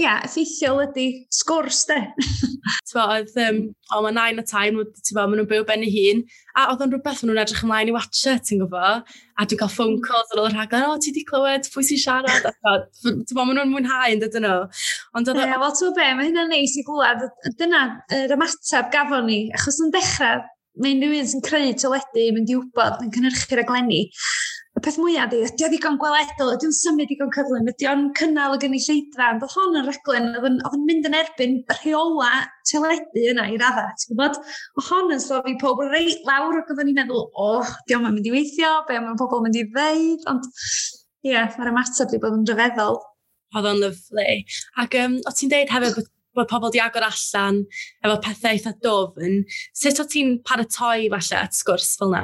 [0.00, 1.98] ia, effeithiol ydy sgwrs, de.
[2.88, 3.58] T'bo, oedd, um,
[3.92, 6.22] o, mae nain a tain, t'bo, maen nhw'n byw ben eu hun,
[6.56, 9.12] a oedd o'n rhywbeth maen nhw'n edrych ymlaen i watcha, ti'n gwybod?
[9.36, 12.02] A dwi'n cael phone calls ar ôl y rhaglen, o, ti di clywed, pwy sy'n
[12.06, 12.48] siarad?
[12.62, 14.56] T'bo, maen nhw'n mwynhau, yn dydyn nhw.
[15.18, 15.42] Ond oedd...
[15.44, 17.28] Ie, wel, ti'n be, mae hynna'n neis i glwad.
[17.60, 17.84] Dyna
[18.16, 20.40] yr ymateb gafon ni, achos yn dechrau,
[20.80, 24.06] mae unrhyw un sy'n creu tyledu, mynd i wybod, yn cynnyrchu'r aglenni
[24.82, 28.00] y peth mwyaf di, ydy o ddigon gweledol, ydy o'n symud digon cyflym, ydy o'n
[28.18, 32.30] cynnal y gynulleidfa, ond oedd hon yn reglen, oedd yn mynd yn erbyn rheola
[32.66, 34.40] teledu yna i radda, ti'n gwybod?
[34.80, 38.08] Oedd hon yn slofi pob reit lawr ac oedden ni'n meddwl, o, oh, di o'n
[38.08, 42.20] mynd i weithio, be o'n pobl mynd i ddeud, ond ie, yeah, mae'r ymateb di
[42.24, 42.98] bod yn rhyfeddol.
[43.54, 44.26] Oedd o'n lyflu.
[44.82, 47.58] Ac um, o ti'n deud hefyd bod bod pobl di agor allan
[48.00, 49.42] efo pethau eitha dofn,
[49.76, 52.22] sut o ti'n paratoi falle at sgwrs fel na?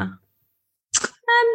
[1.29, 1.51] Um,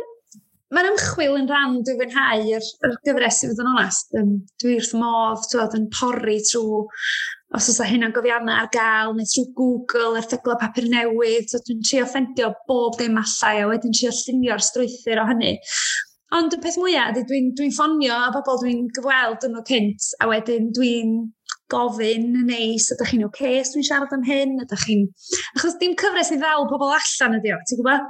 [0.73, 4.13] Mae'r ymchwil yn rhan dwi'n fwynhau yr, yr gyfres i fod yn onast.
[4.17, 4.31] Um,
[4.63, 6.83] dwi wrth modd twod, yn porri trwy
[7.53, 12.07] os oes hynna'n gofiannau ar gael, neu trwy Google, erthyglau papur newydd, so dwi'n trio
[12.09, 15.53] ffendio bob dim allai, a wedyn trio llunio'r strwythyr o hynny.
[16.33, 19.59] Ond y peth mwyaf, dwi'n dwi, n, dwi n ffonio a bobl dwi'n gyfweld yn
[19.59, 21.13] o cynt, a wedyn dwi'n
[21.69, 25.05] gofyn yn neis, ydych chi'n oce okay, os dwi'n siarad am hyn, ydych chi'n...
[25.53, 28.09] Achos dim cyfres i ddal pobl allan ydi o, ti'n gwybod?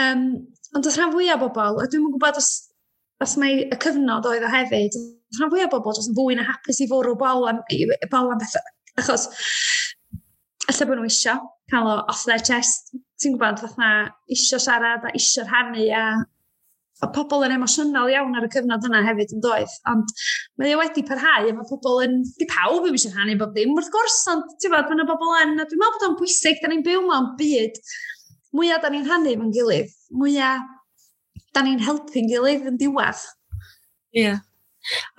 [0.00, 0.24] Um,
[0.72, 2.50] Ond oedd rhan fwyaf o bobl, a dwi'n gwybod os,
[3.20, 6.36] os mae y cyfnod oedd o hefyd, oedd rhan fwyaf o bobl jyst yn fwy
[6.38, 7.82] na hapus i fwrw bol am, i,
[8.12, 8.72] bol am bethau.
[9.00, 9.26] Achos,
[10.68, 12.94] allai bod nhw eisiau cael o off their chest.
[13.20, 13.90] Ti'n gwybod, fatha
[14.32, 16.04] eisiau siarad a eisiau rhannu a
[17.02, 20.12] o pobl yn emosiynol iawn ar y cyfnod yna hefyd yn doedd, ond
[20.60, 23.72] mae e wedi parhau, a mae pobl yn, di pawb yn eisiau rhannu bob dim,
[23.74, 26.70] wrth gwrs, ond ti'n bod, mae yna bobl yn, dwi'n meddwl bod o'n bwysig, da
[26.70, 27.80] ni'n byw mewn byd,
[28.54, 30.68] mwyaf da ni'n rhannu efo'n gilydd, mwyaf
[31.52, 33.24] da ni'n helpu'n gilydd yn diwedd.
[34.16, 34.22] Ie.
[34.22, 34.38] Yeah.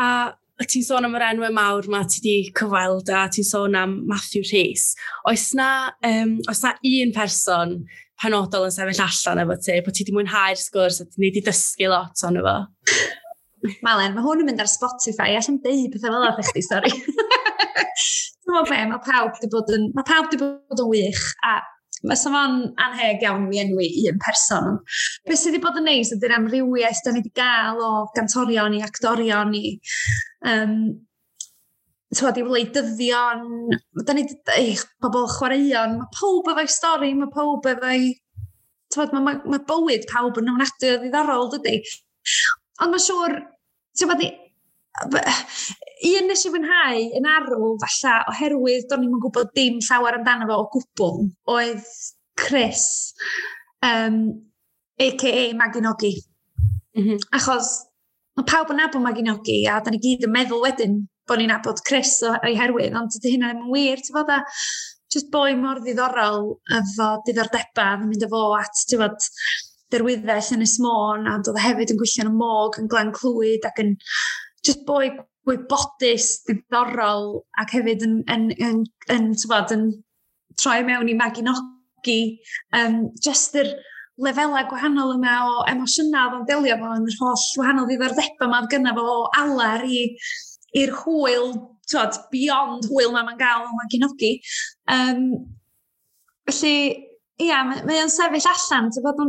[0.02, 4.00] A ti'n sôn am yr enwau mawr ma ti wedi cyfweld a ti'n sôn am
[4.10, 4.94] Matthew Rhys.
[5.30, 5.68] Oes na,
[6.06, 7.82] um, oes na un person
[8.22, 11.90] penodol yn sefyll allan efo ti, bod ti wedi mwynhau'r sgwrs a ti wedi dysgu
[11.92, 12.56] lot o'n efo?
[13.86, 16.94] Malen, mae hwn yn mynd ar Spotify, allan deud pethau fel oedd chdi, sori.
[18.44, 21.24] Dwi'n meddwl be, mae e, pawb wedi bod yn, mae pawb wedi bod yn wych
[21.48, 21.58] a
[22.04, 24.80] Mae fo'n anheg iawn i enwi un person.
[25.28, 28.82] Beth sydd wedi bod yn neis ydy'r amrywiaeth da ni wedi gael o gantorion i
[28.84, 29.64] actorion i
[30.52, 30.76] um,
[32.14, 33.46] tywed, i wleidyddion,
[34.06, 34.26] da ni,
[34.58, 38.12] eich, pobl chwaraeon, mae pob efo'i stori, mae pob efo'i,
[38.94, 41.80] tywed, mae mae, mae bywyd pawb yn ymwneud o ddiddorol, dydy.
[42.84, 43.40] Ond mae siŵr,
[44.00, 44.26] tywed,
[45.02, 50.60] un nes i fwynhau yn arw, falle oherwydd do'n i'n gwybod dim llawer amdano fo
[50.62, 51.24] o gwbl,
[51.56, 51.88] oedd
[52.40, 53.14] Chris,
[53.86, 54.20] um,
[55.02, 55.48] a.k.a.
[55.58, 56.14] Maginogi.
[56.98, 57.26] Mm -hmm.
[57.40, 57.74] Achos
[58.38, 61.82] mae pawb yn nabod Maginogi a da ni gyd yn meddwl wedyn bod ni'n nabod
[61.88, 64.42] Chris o'i herwydd, ond dydy hynna ddim yn wir, ti'n fod a
[65.14, 69.30] just boi mor ddiddorol efo diddordeba yn mynd efo at, ti'n fod,
[69.94, 73.14] derwyddell yn y smôn, a doedd e hefyd yn gwyllio yn y môg, yn glan
[73.16, 73.94] clwyd ac yn
[74.66, 75.12] just boi
[75.48, 79.88] gwybodus, diddorol, ac hefyd yn, yn, yn, yn, yn, yn
[80.60, 82.20] troi mewn i maginogi,
[82.78, 83.74] um, just yr
[84.24, 88.62] lefelau gwahanol yma o emosiynau oedd o'n delio fo yn yr holl wahanol ddiddordebau yma
[88.64, 91.52] oedd fo o alar i'r hwyl,
[91.90, 94.38] twod, beyond hwyl na mae'n gael o maginogi.
[94.94, 95.26] Um,
[96.50, 96.78] felly,
[97.42, 99.20] ia, mae o'n sefyll allan, ti'n bod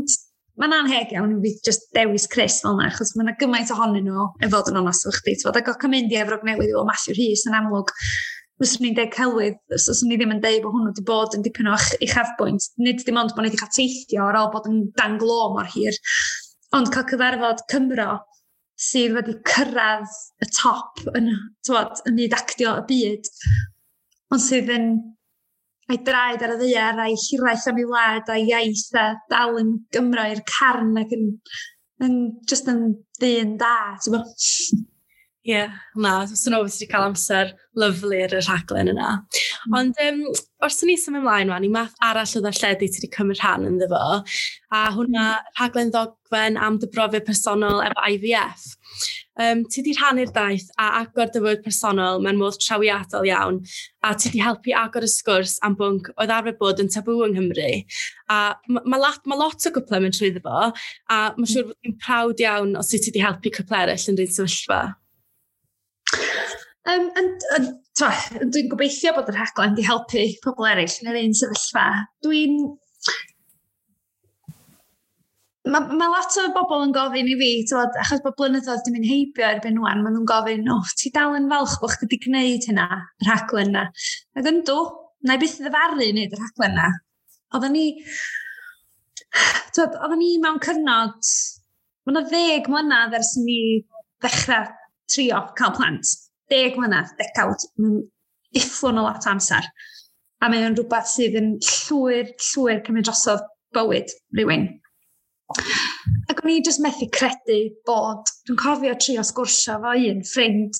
[0.61, 4.29] Mae'n anheg iawn i fi just dewis Chris fel yna, achos mae'n gymaint ohonyn nhw
[4.45, 5.35] yn fod yn onast o'ch chdi.
[5.51, 7.91] Ac o'ch mynd i Efrog Newydd o Matthew Rhys yn amlwg,
[8.63, 11.43] fyswn ni'n deg celwydd, os so, ni ddim yn deud bod hwnnw wedi bod yn
[11.43, 14.79] dipyn o'ch uchafbwynt, nid dim ond bod ni wedi cael teithio ar ôl bod yn
[15.01, 15.99] danglo mor hir,
[16.79, 18.13] ond cael cyfarfod Cymro
[18.85, 20.15] sydd wedi cyrraedd
[20.45, 21.33] y top yn,
[21.67, 23.33] tywod, ynyd actio y byd,
[24.31, 24.89] ond sydd yn
[25.91, 29.77] a'i draed ar y ddiar a'i hiraeth am ei wlad a'i iaith a dal yn
[29.95, 31.31] gymro i'r carn ac yn,
[32.05, 32.19] yn
[32.51, 32.83] just yn
[33.21, 34.25] ddyn da, ti'n bo?
[35.45, 39.11] Ie, yeah, na, swn o wedi cael amser lyflu ar y rhaglen yna.
[39.67, 39.75] Mm.
[39.77, 40.23] Ond um,
[40.65, 43.77] os ni symud ymlaen rwan, i math arall o ddarlledu ti wedi cymryd rhan yn
[43.91, 44.01] fo,
[44.73, 45.51] a hwnna mm.
[45.59, 48.65] rhaglen ddogfen am dybrofiad personol efo IVF.
[49.35, 53.57] Um, ti di rhannu'r daith a agor dy fywyd personol mewn modd trawiadol iawn
[54.07, 57.35] a ti di helpu agor y sgwrs am bwnc oedd arfer bod yn tabw yng
[57.35, 57.71] Nghymru.
[58.31, 58.39] A
[58.71, 61.99] mae ma lot, ma lot o gwplau mewn trwy fo a mae'n siŵr bod ti'n
[62.05, 64.81] prawd iawn os ti di helpu cwplau eraill yn rhaid sefyllfa.
[66.85, 67.11] Um,
[67.99, 71.89] dwi'n gobeithio bod yr rhaglen wedi helpu pobl eraill yn yr un sefyllfa.
[72.23, 72.59] Dwi'n
[75.65, 79.07] Mae ma lot o bobl yn gofyn i fi, tywod, achos bod blynyddoedd dim yn
[79.09, 82.19] heibio erbyn nhw'n, maen nhw'n gofyn, o, oh, ti dal yn falch bod chdi wedi
[82.27, 82.85] gwneud hynna,
[83.23, 83.85] y rhaglen yna.
[84.37, 84.61] Ac yn
[85.25, 86.91] na i byth ddefaru wneud y rhaglen yna.
[87.57, 87.87] Oedden ni,
[89.73, 91.33] tywod, oedden ni mewn cyrnod,
[92.05, 93.59] mae yna ddeg mlynedd ers ni
[94.21, 94.69] ddechrau
[95.17, 96.15] trio cael plant.
[96.53, 98.03] Deg mlynedd, decawd, mae'n
[98.61, 99.73] uffwn o lot amser.
[100.45, 104.75] A mae o'n rhywbeth sydd yn llwyr, llwyr cymryd drosodd bywyd rhywun
[105.53, 110.79] Ac o'n i jyst methu credu bod, dwi'n cofio tri o sgwrsio fo un ffrind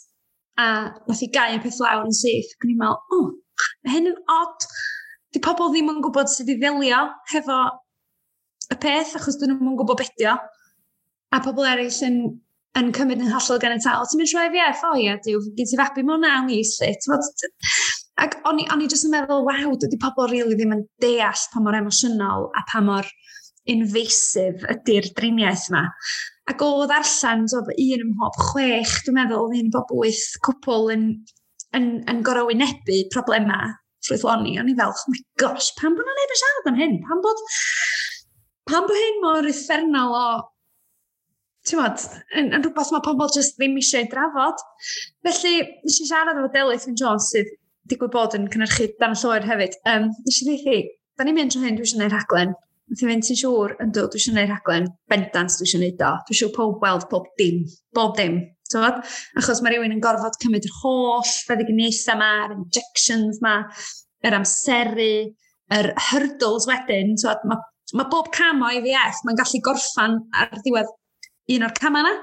[0.61, 0.67] a
[1.09, 2.55] nath i gau y peth lawr yn syth.
[2.55, 4.69] Ac o'n i'n meddwl, o, oh, mae hyn yn od.
[5.35, 7.59] Di pobl ddim yn gwybod sydd i ddelio hefo
[8.71, 10.37] y peth achos dyn nhw'n gwybod bedio.
[11.35, 12.19] A pobl eraill yn,
[12.79, 14.07] yn cymryd yn hollol gan y tal.
[14.09, 14.85] Ti'n mynd trwy IVF?
[14.89, 17.11] O ia, diw, gyd ti fabi mewn nawn i sut.
[18.23, 20.85] Ac o'n i, on i jyst yn meddwl, waw, dydy pobl rili really ddim yn
[21.03, 23.11] deall pa mor emosiynol a pa mor
[23.71, 25.85] invasive ydy'r driniaeth yma.
[26.53, 31.07] Ac o ddarllen, so, un ym mhob chwech, dwi'n meddwl, un bob wyth cwpl yn,
[31.77, 33.73] yn, yn gorau wynebu problemau
[34.05, 34.59] ffrwythloni.
[34.61, 36.99] O'n i fel, oh my gosh, pam bod nhw'n neud y siarad am hyn?
[37.09, 37.41] Pam bod,
[38.71, 40.27] pam bod hyn mor effernol o
[41.65, 42.03] ti'n modd,
[42.37, 44.61] yn, yn rhywbeth mae pobl jyst ddim eisiau ei drafod.
[45.25, 45.55] Felly,
[45.87, 47.49] nes i siarad efo Delyth Fyn Jones sydd
[47.89, 49.79] digwydd bod yn cynnyrchu dan y llwyr hefyd.
[49.89, 50.77] Um, nes i ddeithi,
[51.17, 52.55] da ni'n mynd trwy hyn, dwi eisiau gwneud rhaglen.
[52.95, 56.11] Ti'n fynd ti'n siŵr, yn dod, dwi eisiau gwneud rhaglen, bendant dwi eisiau gwneud o.
[56.29, 57.63] Dwi eisiau pob weld pob dim,
[57.97, 58.39] bob dim.
[58.71, 59.01] Tywod?
[59.41, 63.55] Achos mae rhywun yn gorfod cymryd yr holl feddygyniaethau yma, yr injections yma,
[64.25, 65.15] yr amseru,
[65.79, 67.17] yr hurdles wedyn.
[67.21, 67.43] Tywod?
[67.51, 67.61] Mae,
[67.99, 70.95] mae bob cam o IVF, mae'n gallu gorffan ar ddiwedd
[71.57, 72.15] un o'r cam yna.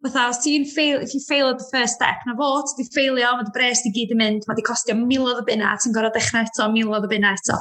[0.00, 2.86] Fytha, os ti'n fail, if you fail at the first step, na fo, ti di
[2.88, 5.92] ffeilio, mae dy bres di gyd yn mynd, mae di costio miloedd o bunna, ti'n
[5.92, 7.58] gorfod dechrau eto, miloedd o bunna eto.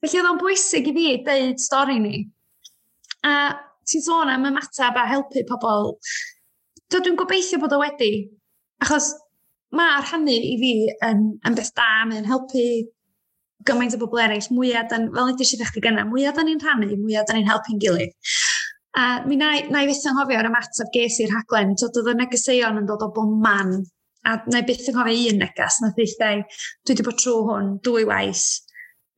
[0.00, 2.22] Felly oedd o'n bwysig i fi deud stori ni.
[3.26, 3.32] A
[3.88, 5.92] ti'n sôn am ymatab a helpu pobl.
[6.90, 8.14] Dwi'n gobeithio bod o wedi.
[8.80, 9.12] Achos
[9.76, 10.72] mae rhannu i fi
[11.06, 12.64] yn, yn beth da, mae'n helpu
[13.68, 16.96] gymaint o bobl eraill, mwyaf, dan, fel nid eisiau ddechrau gyna, mwyaf da ni'n rhannu,
[17.02, 18.14] mwyaf da ni'n helpu'n gilydd.
[18.98, 22.16] A mi na, na i fyth anghofio ar ymateb ges i'r rhaglen, dod oedd y
[22.18, 23.76] negeseuon yn dod o bob man.
[24.26, 26.42] A na i byth anghofio un neges, na ddeithau,
[26.88, 28.48] dwi wedi bod trwy hwn, dwy waith,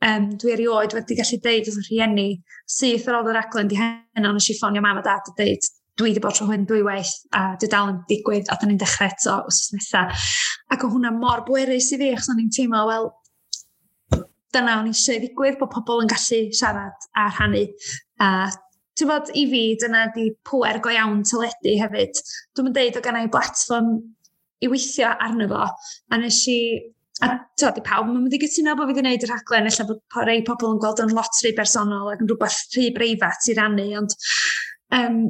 [0.03, 2.27] Um, dwi erioed wedi gallu deud wrth rhieni
[2.77, 5.69] syth ar ôl yr aglen di heno nes i ffonio mam a dad a deud
[6.01, 8.81] dwi wedi bod tro hwn dwy waith a dwi dal yn digwydd a dyn ni'n
[8.81, 10.29] dechrau eto os nesaf.
[10.73, 13.11] Ac o hwnna mor bwerus i fi achos o'n i'n teimlo, wel,
[14.57, 17.67] dyna o'n i eisiau ddigwydd bod pobl yn gallu siarad a rhannu.
[18.25, 18.31] A
[18.97, 22.25] ti'n bod, i fi, dyna di pwer go iawn tyledu hefyd.
[22.57, 23.95] Dwi'n mynd deud o gennau i blatfform
[24.63, 25.69] i weithio arno fo,
[26.13, 26.59] a nes i
[27.23, 27.29] A
[27.61, 30.27] to, di pawb mae'n mynd i gytuno bod fi wedi gwneud y rhaglen, efallai bod
[30.27, 33.85] rei pobl yn gweld yn lot rhy bersonol ac yn rhywbeth rhy breifat i rannu,
[34.01, 34.17] ond
[34.99, 35.21] um,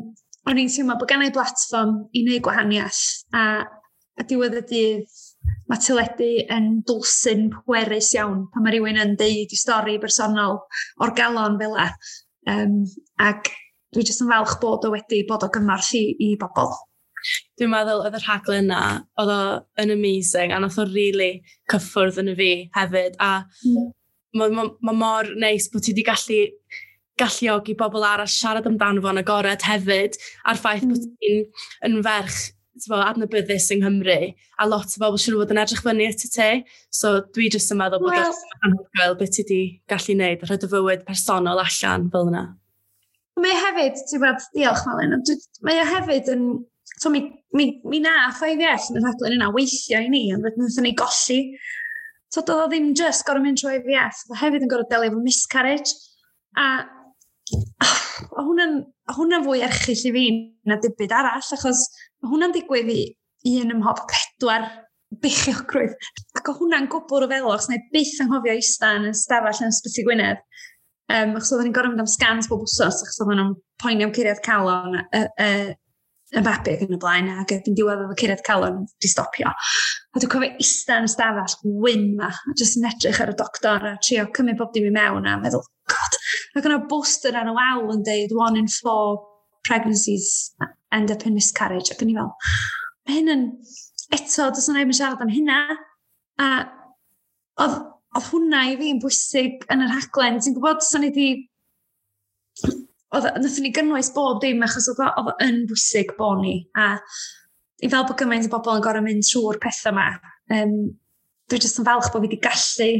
[0.48, 3.02] o'n i'n teimlo bod gennau i blatfform i wneud gwahaniaeth
[3.36, 3.42] a,
[4.18, 5.20] a diwedd y dydd
[5.70, 10.58] mae teledu yn dwlsyn pwerus iawn pan mae rhywun yn deud i stori bersonol
[11.04, 11.88] o'r galon fel e.
[12.52, 12.80] Um,
[13.22, 13.52] ac
[13.94, 16.72] dwi jyst yn falch bod o wedi bod o gymorth i, i bobl
[17.60, 18.84] dwi'n meddwl oedd y rhaglen yna,
[19.20, 19.40] oedd o
[19.82, 21.32] yn amazing, a nath o really
[21.72, 23.32] cyffwrdd yn y fi hefyd, a
[23.66, 23.92] mm.
[24.40, 26.40] mae ma, ma mor neis bod ti wedi gallu
[27.20, 30.94] galluogi bobl arall siarad amdano fo'n agored hefyd, a'r ffaith mm.
[30.94, 31.46] bod ti'n
[31.88, 32.42] yn ferch
[32.88, 36.30] bo, adnabyddus yng Nghymru, a lot o bobl siŵr bod yn edrych fyny at y
[36.32, 36.48] te,
[36.92, 38.32] so dwi jyst yn meddwl bod well.
[38.32, 39.60] o'n anhygoel beth ti wedi
[39.92, 42.44] gallu wneud, a rhaid y fywyd personol allan fel yna.
[43.42, 45.16] Mae e hefyd, ti'n gwybod, diolch Malin,
[45.68, 46.46] mae e hefyd yn
[47.00, 47.22] So mi,
[47.56, 50.94] mi, mi nath o'i ddeall yn y rhaglen yna weithio i ni, ond wnaethon ni
[50.98, 51.38] golli.
[52.32, 55.22] So doedd o ddim just gorau mynd trwy IVF, oedd hefyd yn gorau delio efo
[55.24, 55.96] miscarriage.
[56.60, 56.68] A
[58.36, 60.24] oh, hwnna'n fwy erchill i fi
[60.68, 61.84] na dibyd arall, achos
[62.28, 63.02] hwnna'n digwydd i,
[63.58, 64.68] un ym mhob pedwar
[65.22, 65.96] beichiogrwydd.
[66.38, 70.40] Ac o hwnna'n gwbl ryfeloch, neu byth anghofio eista yn y stafell yn ysbyty Gwynedd.
[71.12, 74.14] Um, achos oedden ni'n gorau mynd am scans bob wsos, achos oedden nhw'n poeni am
[74.16, 75.50] curiad calon, y, y,
[76.32, 79.52] y babi ac yn y blaen, ac yn diwedd oedd y cyrraedd calon, di stopio.
[79.52, 83.36] A dwi'n cofio eistedd yn y stafell, wyn ma, a jyst yn edrych ar y
[83.38, 86.18] doctor a trio cymryd bob dim i mewn a meddwl, god,
[86.56, 89.20] ac yna bwster ar y wal yn deud, one in four
[89.68, 90.30] pregnancies
[90.92, 92.32] end up in miscarriage, ac yn i fel,
[93.06, 93.46] mae hyn yn,
[94.16, 95.62] eto, does yna ddim yn siarad am hynna,
[96.40, 96.52] a
[97.60, 97.80] oedd,
[98.16, 101.28] oedd hwnna i fi yn bwysig yn yr haglen, ti'n gwybod, so ni di
[103.16, 106.56] oedd, nathon ni gynnwys bob dim achos oedd oedd yn bwysig bo ni.
[106.78, 106.96] A
[107.82, 110.08] i fel bod gymaint o bobl yn gorau mynd trwy'r pethau yma,
[110.56, 110.74] um,
[111.50, 112.90] dwi jyst yn falch bod fi wedi gallu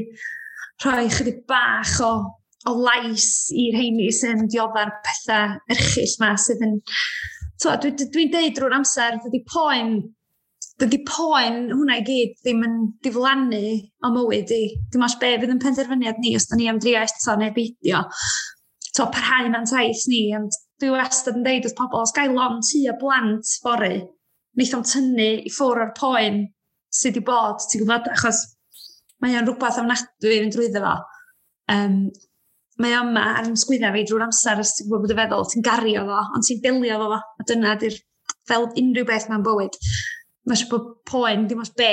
[0.82, 2.12] rhoi chydig bach o,
[2.68, 3.28] o lais
[3.64, 6.80] i'r heini sy'n diodda'r pethau erchill yma sydd yn...
[7.62, 10.00] Dwi'n dwi, dwi deud drwy'r amser, dydy poen
[10.82, 13.60] dydy poen hwnna i gyd ddim yn diflannu
[14.02, 14.62] o mywyd i.
[14.90, 18.02] Dim ond be fydd yn penderfyniad ni os da ni am drio eto neu beidio
[18.96, 22.34] to, parhau na'n taith ni, ond dwi e wastad yn deud wrth pobl, os gael
[22.36, 24.02] lon tu a blant fory,
[24.56, 26.42] wnaeth o'n tynnu i ffwr o'r poen
[26.92, 28.42] sydd wedi bod, ti'n gwybod, achos
[29.22, 30.94] mae o'n rhywbeth ofnadwy yn drwyddo fo.
[31.72, 31.98] Um,
[32.82, 35.66] mae o'n ma ar ymsgwydda fi drwy'r amser os ti'n gwybod bod y feddwl, ti'n
[35.68, 38.00] gario fo, ond ti'n dilio fo fo, a dyna di'r
[38.50, 39.78] fel unrhyw beth mae'n bywyd.
[40.48, 41.92] Mae eisiau bod poen, dim ond be,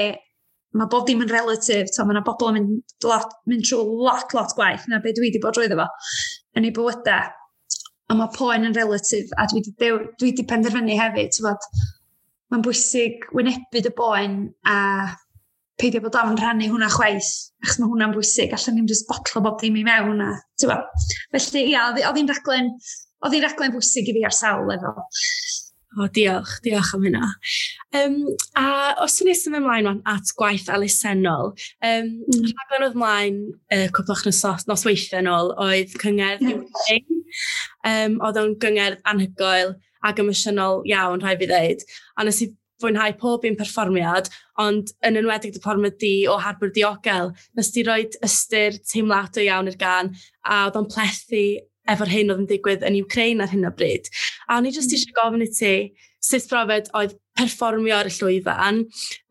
[0.76, 4.36] mae bob dim yn relatif, to, mae yna bobl yn mynd, lot, mynd trwy lot,
[4.36, 5.88] lot gwaith na be dwi wedi bod drwy fo
[6.60, 7.32] yn ei bywydau.
[8.10, 9.74] A mae poen yn relatif, a dwi wedi
[10.20, 11.66] dwi wedi penderfynu hefyd, bod
[12.50, 14.78] mae'n bwysig wynebu dy boen a
[15.80, 17.30] peidio bod ofn rhannu hwnna chwaith,
[17.64, 20.32] achos mae hwnna'n bwysig, allan ni'n just botlo bob dim i mewn a,
[21.36, 22.74] Felly, ia, oedd hi'n raglen,
[23.24, 24.98] oedd hi'n raglen bwysig i fi ar sawl lefel.
[25.98, 27.28] O, diolch, diolch am hynna.
[27.98, 28.20] Um,
[28.60, 32.44] a os ydyn ni sy'n ymlaen at gwaith elusennol, um, mm.
[32.52, 33.40] rhaglen oedd mlaen
[33.74, 37.02] uh, cwpl nos, nos, nosweithiau ôl oedd cyngerdd yes.
[37.90, 39.74] um, oedd o'n gyngerdd anhygoel
[40.06, 41.86] ac emosiynol iawn, rhaid fi ddeud.
[42.16, 44.30] A nes i fwynhau pob un perfformiad,
[44.62, 49.44] ond yn enwedig dy perfformiad di o Harbwr Diogel, nes di roed ystyr teimlad o
[49.44, 50.14] iawn i'r gan
[50.46, 51.44] a oedd o'n plethu
[51.94, 54.10] efo'r hyn oedd yn digwydd yn Ukraine ar hyn o bryd.
[54.48, 54.98] A o'n i jyst mm.
[54.98, 55.74] eisiau gofyn i ti
[56.30, 58.84] sut brofed oedd perfformio ar y llwyfan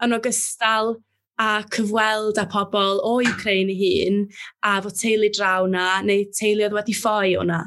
[0.05, 0.97] yn ogystal
[1.39, 4.22] a cyfweld â pobl o Ukraine i hun
[4.66, 7.62] a fod teulu draw na neu teulu oedd wedi ffoi o'na?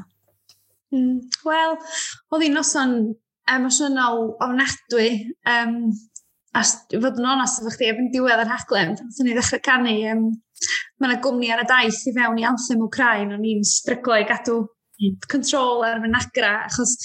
[0.92, 1.76] Mm, Wel,
[2.30, 2.96] oedd hi'n noson
[3.48, 5.08] emosiynol ofnadwy.
[5.48, 5.78] Um,
[6.52, 10.26] a fod yn onast efo chdi, efo'n diwedd yr haglen, sy'n ni ddechrau canu, um,
[11.00, 14.26] mae yna gwmni ar y daith i fewn i Anthem Ukraine, o'n i'n stryglo i
[14.28, 14.58] gadw
[15.32, 16.96] control ar fy nagra, achos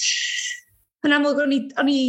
[1.06, 2.00] yn amlwg o'n i, o'n i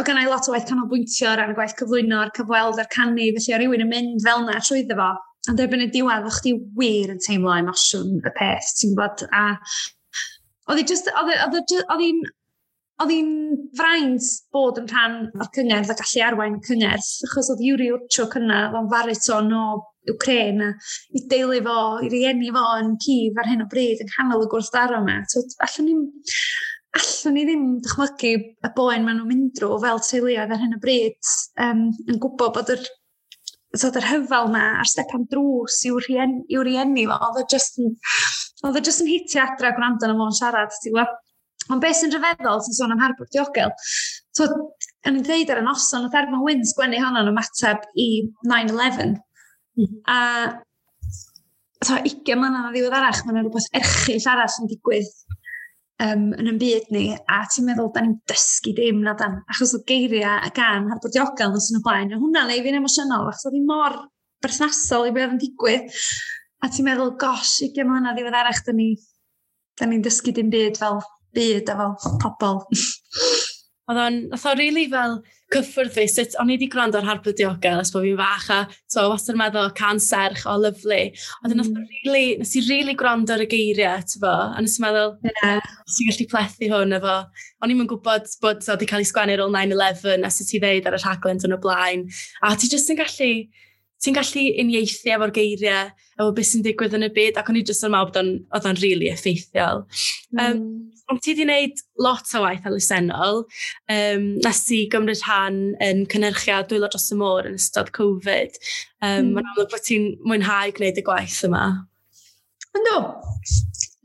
[0.00, 3.56] o gennau lot o waith canolbwyntio ar y gwaith cyflwyno a'r cyfweld a'r canu, felly
[3.56, 5.08] o rywun yn mynd fel na trwyddo fo,
[5.50, 9.46] ond erbyn y diwedd o'ch di wir yn teimlo emosiwn y peth, ti'n gwybod, a
[10.70, 12.22] oedd e just, e, e oedd hi'n
[13.00, 13.30] oedd hi'n
[13.78, 18.66] fraint bod yn rhan o'r cyngerdd a gallu arwain cyngerdd, achos oedd Yuri Wtio cynna,
[18.76, 19.64] o'n fariton o
[20.14, 20.72] Ukraine a
[21.16, 24.50] i deulu fo, i rieni fo yn cif ar hyn o bryd yn canol y
[24.52, 25.20] gwrthdaro yma.
[25.32, 25.96] So, allwn ni,
[27.00, 30.80] allwn ni ddim dychmygu y boen maen nhw'n mynd drwy fel teuluoedd ar hyn o
[30.82, 31.34] bryd
[31.66, 32.88] um, yn gwybod bod yr
[33.78, 37.78] so yr hyfal yma a'r stepan drws i'w rieni, i'w rieni fo, oedd o just
[37.82, 37.92] yn,
[38.66, 41.18] oedd e just yn hitio adra gwrando na fo'n siarad, ti'n gwybod?
[41.70, 43.70] Ond beth sy'n rhyfeddol, sy'n sôn am harbwr diogel,
[44.34, 44.48] so,
[45.06, 48.08] yn ei ddeud ar y noson, oedd Erfan Wyn sgwennu honno'n ymateb i
[48.50, 49.14] 9-11,
[49.78, 50.00] Mhm.
[50.06, 50.18] A
[51.84, 55.12] so, 20 mlynedd na ddiweddarach, mae yna rhywbeth erchill arall yn digwydd
[56.04, 59.74] um, yn yn byd ni, a ti'n meddwl, da ni'n dysgu dim na dan, achos
[59.76, 63.30] o geiriau a gan harbwr diogel nes yn y blaen, a hwnna neu fi'n emosiynol,
[63.30, 63.96] achos oedd hi mor
[64.44, 65.98] berthnasol i beth yn digwydd,
[66.64, 71.00] a ti'n meddwl, gosh, 20 mlynedd ddiwedd arach, da ni'n ni dysgu dim byd fel
[71.36, 72.64] byd a fel pobl.
[73.90, 75.20] oedd o'n, oedd o'n rili really fel,
[75.50, 78.58] cyffwrdd fi, sut o'n i wedi gwrando ar Harbwr Diogel, os bod fi'n fach, a
[78.90, 81.00] so, wastad yn meddwl, can serch, o, lyflu.
[81.44, 81.78] Ond mm.
[82.04, 85.58] really, nes i really gwrando ar y geiriau, ti fo, a nes i'n meddwl, yeah.
[85.58, 87.16] nes i gallu plethu hwn efo.
[87.64, 90.62] O'n i'n gwybod bod o wedi cael ei sgwennu ar ôl 9-11, a sut i
[90.62, 92.06] ddeud ar y rhaglen yn y blaen.
[92.46, 93.32] A ti jyst yn gallu,
[94.00, 97.64] ti'n gallu uniaethu efo'r geiriau, efo beth sy'n digwydd yn y byd, ac o'n i
[97.66, 99.84] jyst yn meddwl bod o'n, oedd really effeithiol.
[100.30, 100.46] Mm.
[100.46, 100.64] Um,
[101.18, 103.42] ti wedi gwneud lot o waith elusennol.
[103.90, 108.58] Um, nes i gymryd rhan yn cynnyrchiad dwylo dros y môr yn ystod Covid.
[109.02, 109.32] Um, mm.
[109.36, 111.64] Mae'n amlwg bod ti'n mwynhau gwneud y gwaith yma.
[112.78, 113.00] Ynddo.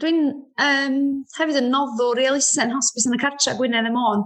[0.01, 0.23] Dwi'n
[0.65, 0.97] um,
[1.37, 4.25] hefyd yn noddwr i elusen hosbis yn y cartra Gwynedd y Môn.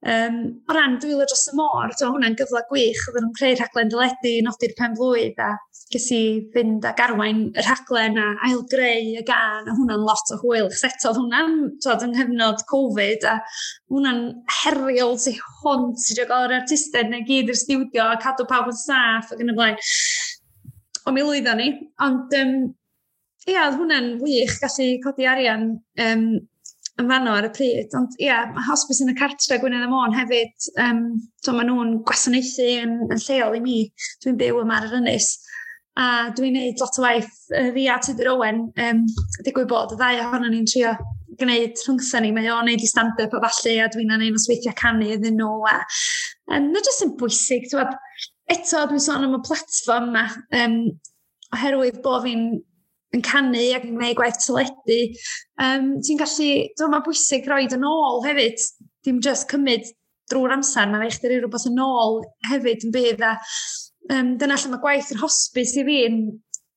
[0.00, 3.90] Um, o ran dwylo dros y môr, dwi'n hwnna'n gyfle gwych, oedden nhw'n creu rhaglen
[3.92, 5.50] dyledu, nodi'r pen blwydd a
[5.90, 6.22] ges i
[6.54, 10.68] fynd ag arwain y rhaglen a ailgreu y gan a hwnna'n lot o hwyl.
[10.80, 13.36] Setodd hwnna'n tod yng nghyfnod Covid a
[13.90, 14.20] hwnna'n
[14.60, 18.78] heriol tu hwnt i gael yr artistau neu gyd i'r studio a cadw pawb yn
[18.78, 19.80] saff ac yn y blaen.
[21.08, 21.72] O mi lwyddo ni,
[22.06, 22.54] ond um,
[23.48, 25.68] ia, oedd hwnna'n wych gallu codi arian
[26.06, 26.24] um,
[27.00, 27.94] yn fanno ar y pryd.
[27.98, 31.04] Ond ia, yeah, mae hospice yn y cartre Gwynedd y Môn hefyd, um,
[31.42, 33.78] so maen nhw'n gwasanaethu yn, yn lleol i mi.
[34.22, 35.32] Dwi'n byw yma ar yr ynys
[35.98, 39.02] a dwi'n neud lot o waith uh, fi a Tudur Owen, um,
[39.46, 40.94] digwy bod y ddau ohono ni'n trio
[41.40, 45.08] gwneud rhwngsa ni, mae o'n neud i stand-up a falle, a dwi'n anodd osweithio canu
[45.14, 45.76] iddyn nhw, a
[46.54, 47.94] um, na jyst yn bwysig, ti'n
[48.54, 50.26] eto dwi'n sôn am y platform yma,
[50.62, 50.80] um,
[51.56, 52.50] oherwydd bod fi'n
[53.16, 55.00] yn canu ac yn gwneud gwaith tyledu,
[55.64, 58.62] um, ti'n gallu, dwi'n ma bwysig roi yn ôl hefyd,
[59.06, 59.88] dim just cymryd
[60.30, 62.20] drwy'r amser, mae'n eich dyrru rhywbeth yn ôl
[62.50, 63.34] hefyd yn bydd a
[64.08, 66.22] um, dyna lle mae gwaith yr hosbis i fi yn,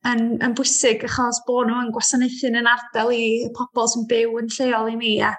[0.09, 3.23] yn, yn bwysig achos bod nhw yn gwasanaethu'n yn ardal i
[3.57, 5.33] pobl sy'n byw yn lleol i mi a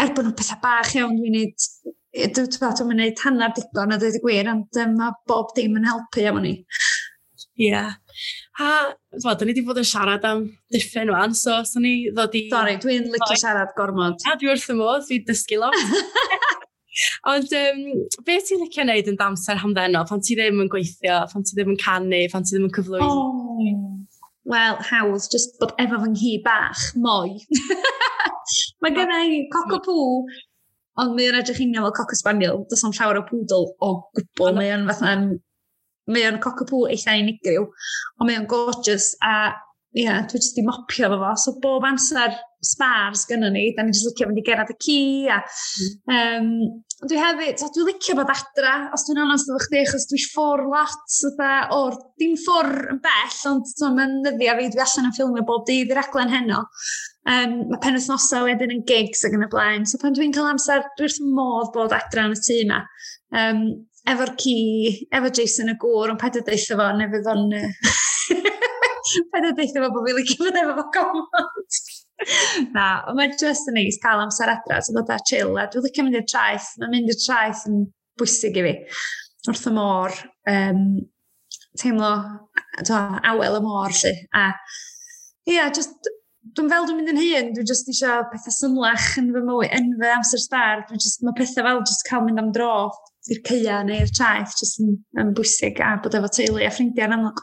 [0.00, 1.68] er bod nhw'n pethau bach iawn dwi'n gwneud
[2.12, 5.78] dwi'n dwi, dwi neud hanner digon a dweud y gwir ond um, mae bob dim
[5.80, 6.58] yn helpu am ni.
[7.60, 7.68] Ie.
[7.68, 7.92] Yeah.
[8.60, 8.68] A,
[9.16, 12.46] dwi da ni wedi bod yn siarad am diffyn wan, so, so ni ddod i...
[12.52, 14.20] Sorry, dwi'n licio siarad gormod.
[14.28, 15.76] A dwi wrth y modd, dwi'n dysgu lot.
[17.32, 17.82] Ond um,
[18.26, 21.72] beth ti'n licio wneud yn damser hamddenol, pan ti ddim yn gweithio, pan ti ddim
[21.74, 23.08] yn canu, pan ti ddim yn cyflwyno?
[23.08, 23.72] Oh.
[24.52, 27.36] Wel, hawdd, just bod efo fy nghi bach, moi.
[28.82, 29.98] Mae gen i coc pŵ,
[31.00, 32.64] ond mae'n edrych unio fel coco spaniel.
[32.70, 34.56] Does o'n llawer o pwdl o gwbl.
[34.58, 35.12] Mae'n o'n fatha,
[36.12, 37.68] mae o'n coc pŵ eitha unigryw,
[38.18, 39.52] ond mae o'n gorgeous, a
[39.94, 41.32] ie, yeah, dwi jyst di mopio fo fo.
[41.38, 44.98] So bob amser spars gynnu ni, da ni'n just licio mynd i gerad y ci.
[45.30, 46.16] A, mm.
[46.16, 46.50] um,
[47.02, 50.20] ond dwi hefyd, so dwi'n licio bod adra, os dwi'n onest efo chdi, achos dwi
[50.22, 55.08] ffwr lot, da, o'r dim ffwr yn bell, ond so, mae'n nyddio fi, dwi allan
[55.10, 56.62] yn ffilmio bob dydd i'r aglen heno.
[57.22, 59.86] Um, mae pen wythnosau wedyn yn gigs ac yn y blaen.
[59.86, 62.82] So pan dwi'n cael amser, dwi wrth modd bod adra yn y tŷ yma.
[63.38, 63.64] Um,
[64.10, 64.56] efo'r ci,
[65.14, 67.44] efo Jason y gŵr, ond paid o deitha fo, neu fydd o'n...
[69.32, 71.78] paid o deitha fo bod fi'n licio fod efo fo gofod.
[72.76, 75.86] Na, ond mae just yn neis cael amser adra, so dod â chill, a dwi'n
[75.86, 77.84] licio mynd i'r traeth, mae'n mynd i'r traeth yn
[78.20, 78.74] bwysig i fi.
[79.48, 80.16] Wrth y môr,
[80.52, 80.82] um,
[81.80, 82.12] teimlo
[82.86, 82.98] to,
[83.32, 84.12] awel y môr, lly.
[84.38, 84.48] A,
[85.48, 86.10] ia, yeah, just,
[86.56, 89.92] dwi'n fel dwi'n mynd yn hun, dwi'n just eisiau pethau symlach yn fy mwy, yn
[90.00, 92.74] fy amser star, dwi'n just, mae pethau fel just cael mynd am dro
[93.30, 97.42] i'r ceia neu'r traeth, just yn, yn bwysig, a bod efo teulu a ffrindiau'n amlwg.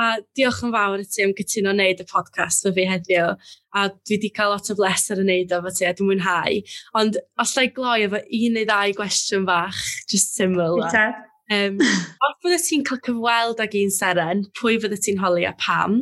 [0.00, 3.34] A diolch yn fawr i ti am gytuno wneud y podcast fy fi heddiw.
[3.74, 6.58] A dwi wedi cael lot o bleser yn wneud o fo ti a dwi'n mwynhau.
[7.00, 10.82] Ond os lle gloi efo un neu ddau gwestiwn fach, just syml.
[11.52, 11.76] Um,
[12.24, 16.00] os bydde ti'n cael cyfweld ag un seren, pwy fydde ti'n holi a pam?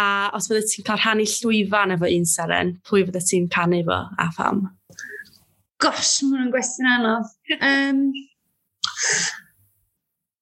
[0.00, 0.06] A
[0.36, 4.30] os bydde ti'n cael rhannu llwyfan efo un seren, pwy fydde ti'n canu efo a
[4.38, 4.64] pham?
[5.80, 7.28] Gosh, mae hwnna'n gwestiwn anodd.
[7.60, 8.00] Um,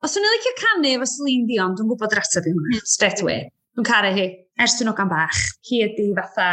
[0.06, 2.86] Os yw'n licio canu efo Celine Dion, dwi'n gwybod yr ateb i hwnna, mm.
[2.86, 3.48] straight away.
[3.74, 4.26] Dwi'n caru hi,
[4.62, 5.40] ers dwi'n ogan bach.
[5.66, 6.50] Hi ydi fatha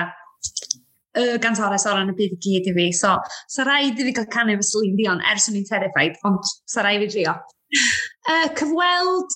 [1.15, 2.87] y gantores o'r yn y byd i gyd i fi.
[2.97, 3.13] So,
[3.53, 6.41] sa rhaid i fi cael canu efo Celine Dion ers o'n i'n terrified, ond
[6.73, 7.37] sa rhaid i fi drio.
[8.25, 9.33] Uh, cyfweld,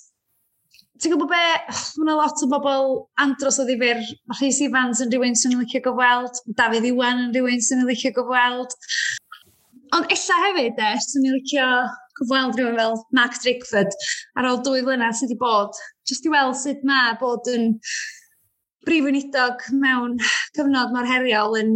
[0.98, 2.88] ti'n gwybod be, mae yna lot o bobl
[3.22, 4.00] andros o ddifur.
[4.26, 8.74] Mae Rhys Ifans yn rhywun sy'n licio gyfweld, Dafydd Iwan yn rhywun sy'n licio gyfweld.
[9.94, 11.68] Ond illa hefyd, e, sy'n licio
[12.28, 13.96] gweld rhywun fel Mark Drakeford
[14.38, 17.76] ar ôl dwy flynedd sydd wedi bod, jyst i weld sut mae bod yn
[18.88, 20.18] brif unidog mewn
[20.58, 21.74] cyfnod mor heriol yn,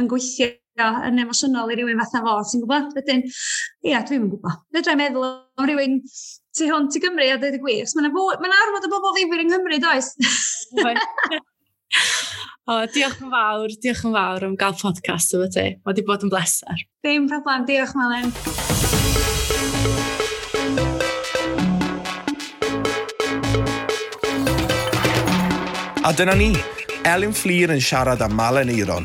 [0.00, 0.50] yn gweithio
[0.80, 2.94] yn emosiynol i rywun fatha fo, ti'n gwybod?
[2.96, 3.24] Wedyn,
[3.86, 4.62] ia, dwi'n gwybod.
[4.76, 6.00] Fedra'i meddwl am rywun
[6.56, 7.94] tu hwn i Gymru a dweud y gwir.
[7.98, 10.12] Mae'n ma arfod o bobl ddifur yng Nghymru, does?
[12.70, 15.70] o, diolch yn fawr, diolch yn fawr am gael podcast efo ti.
[15.78, 16.86] Mae wedi bod yn bleser.
[17.06, 18.69] Dim problem, diolch Malen.
[26.02, 26.54] A dyna ni,
[27.04, 29.04] Elin Fflir yn siarad am Malen Eiron.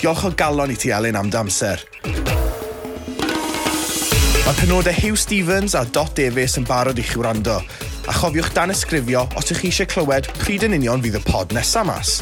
[0.00, 1.84] Diolch o galon i ti, Elin, am damser.
[4.42, 7.60] Mae penodau Hugh Stevens a Dot Davies yn barod i chi wrando.
[8.10, 11.54] A chofiwch dan ysgrifio os ych chi eisiau clywed pryd yn union fydd y pod
[11.54, 12.18] nesaf mas.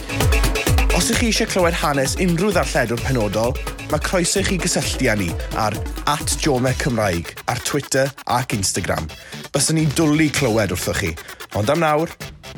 [1.01, 3.55] Os ych chi eisiau clywed hanes unrhyw ddarlledwr penodol,
[3.89, 5.73] mae croeso i chi gysylltu â ni ar
[6.13, 9.09] at Jome Cymraeg ar Twitter ac Instagram.
[9.49, 11.15] Byswn ni'n dwlu clywed wrthoch chi.
[11.57, 12.13] Ond am nawr,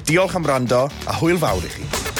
[0.08, 2.11] diolch am rando a hwyl fawr i chi.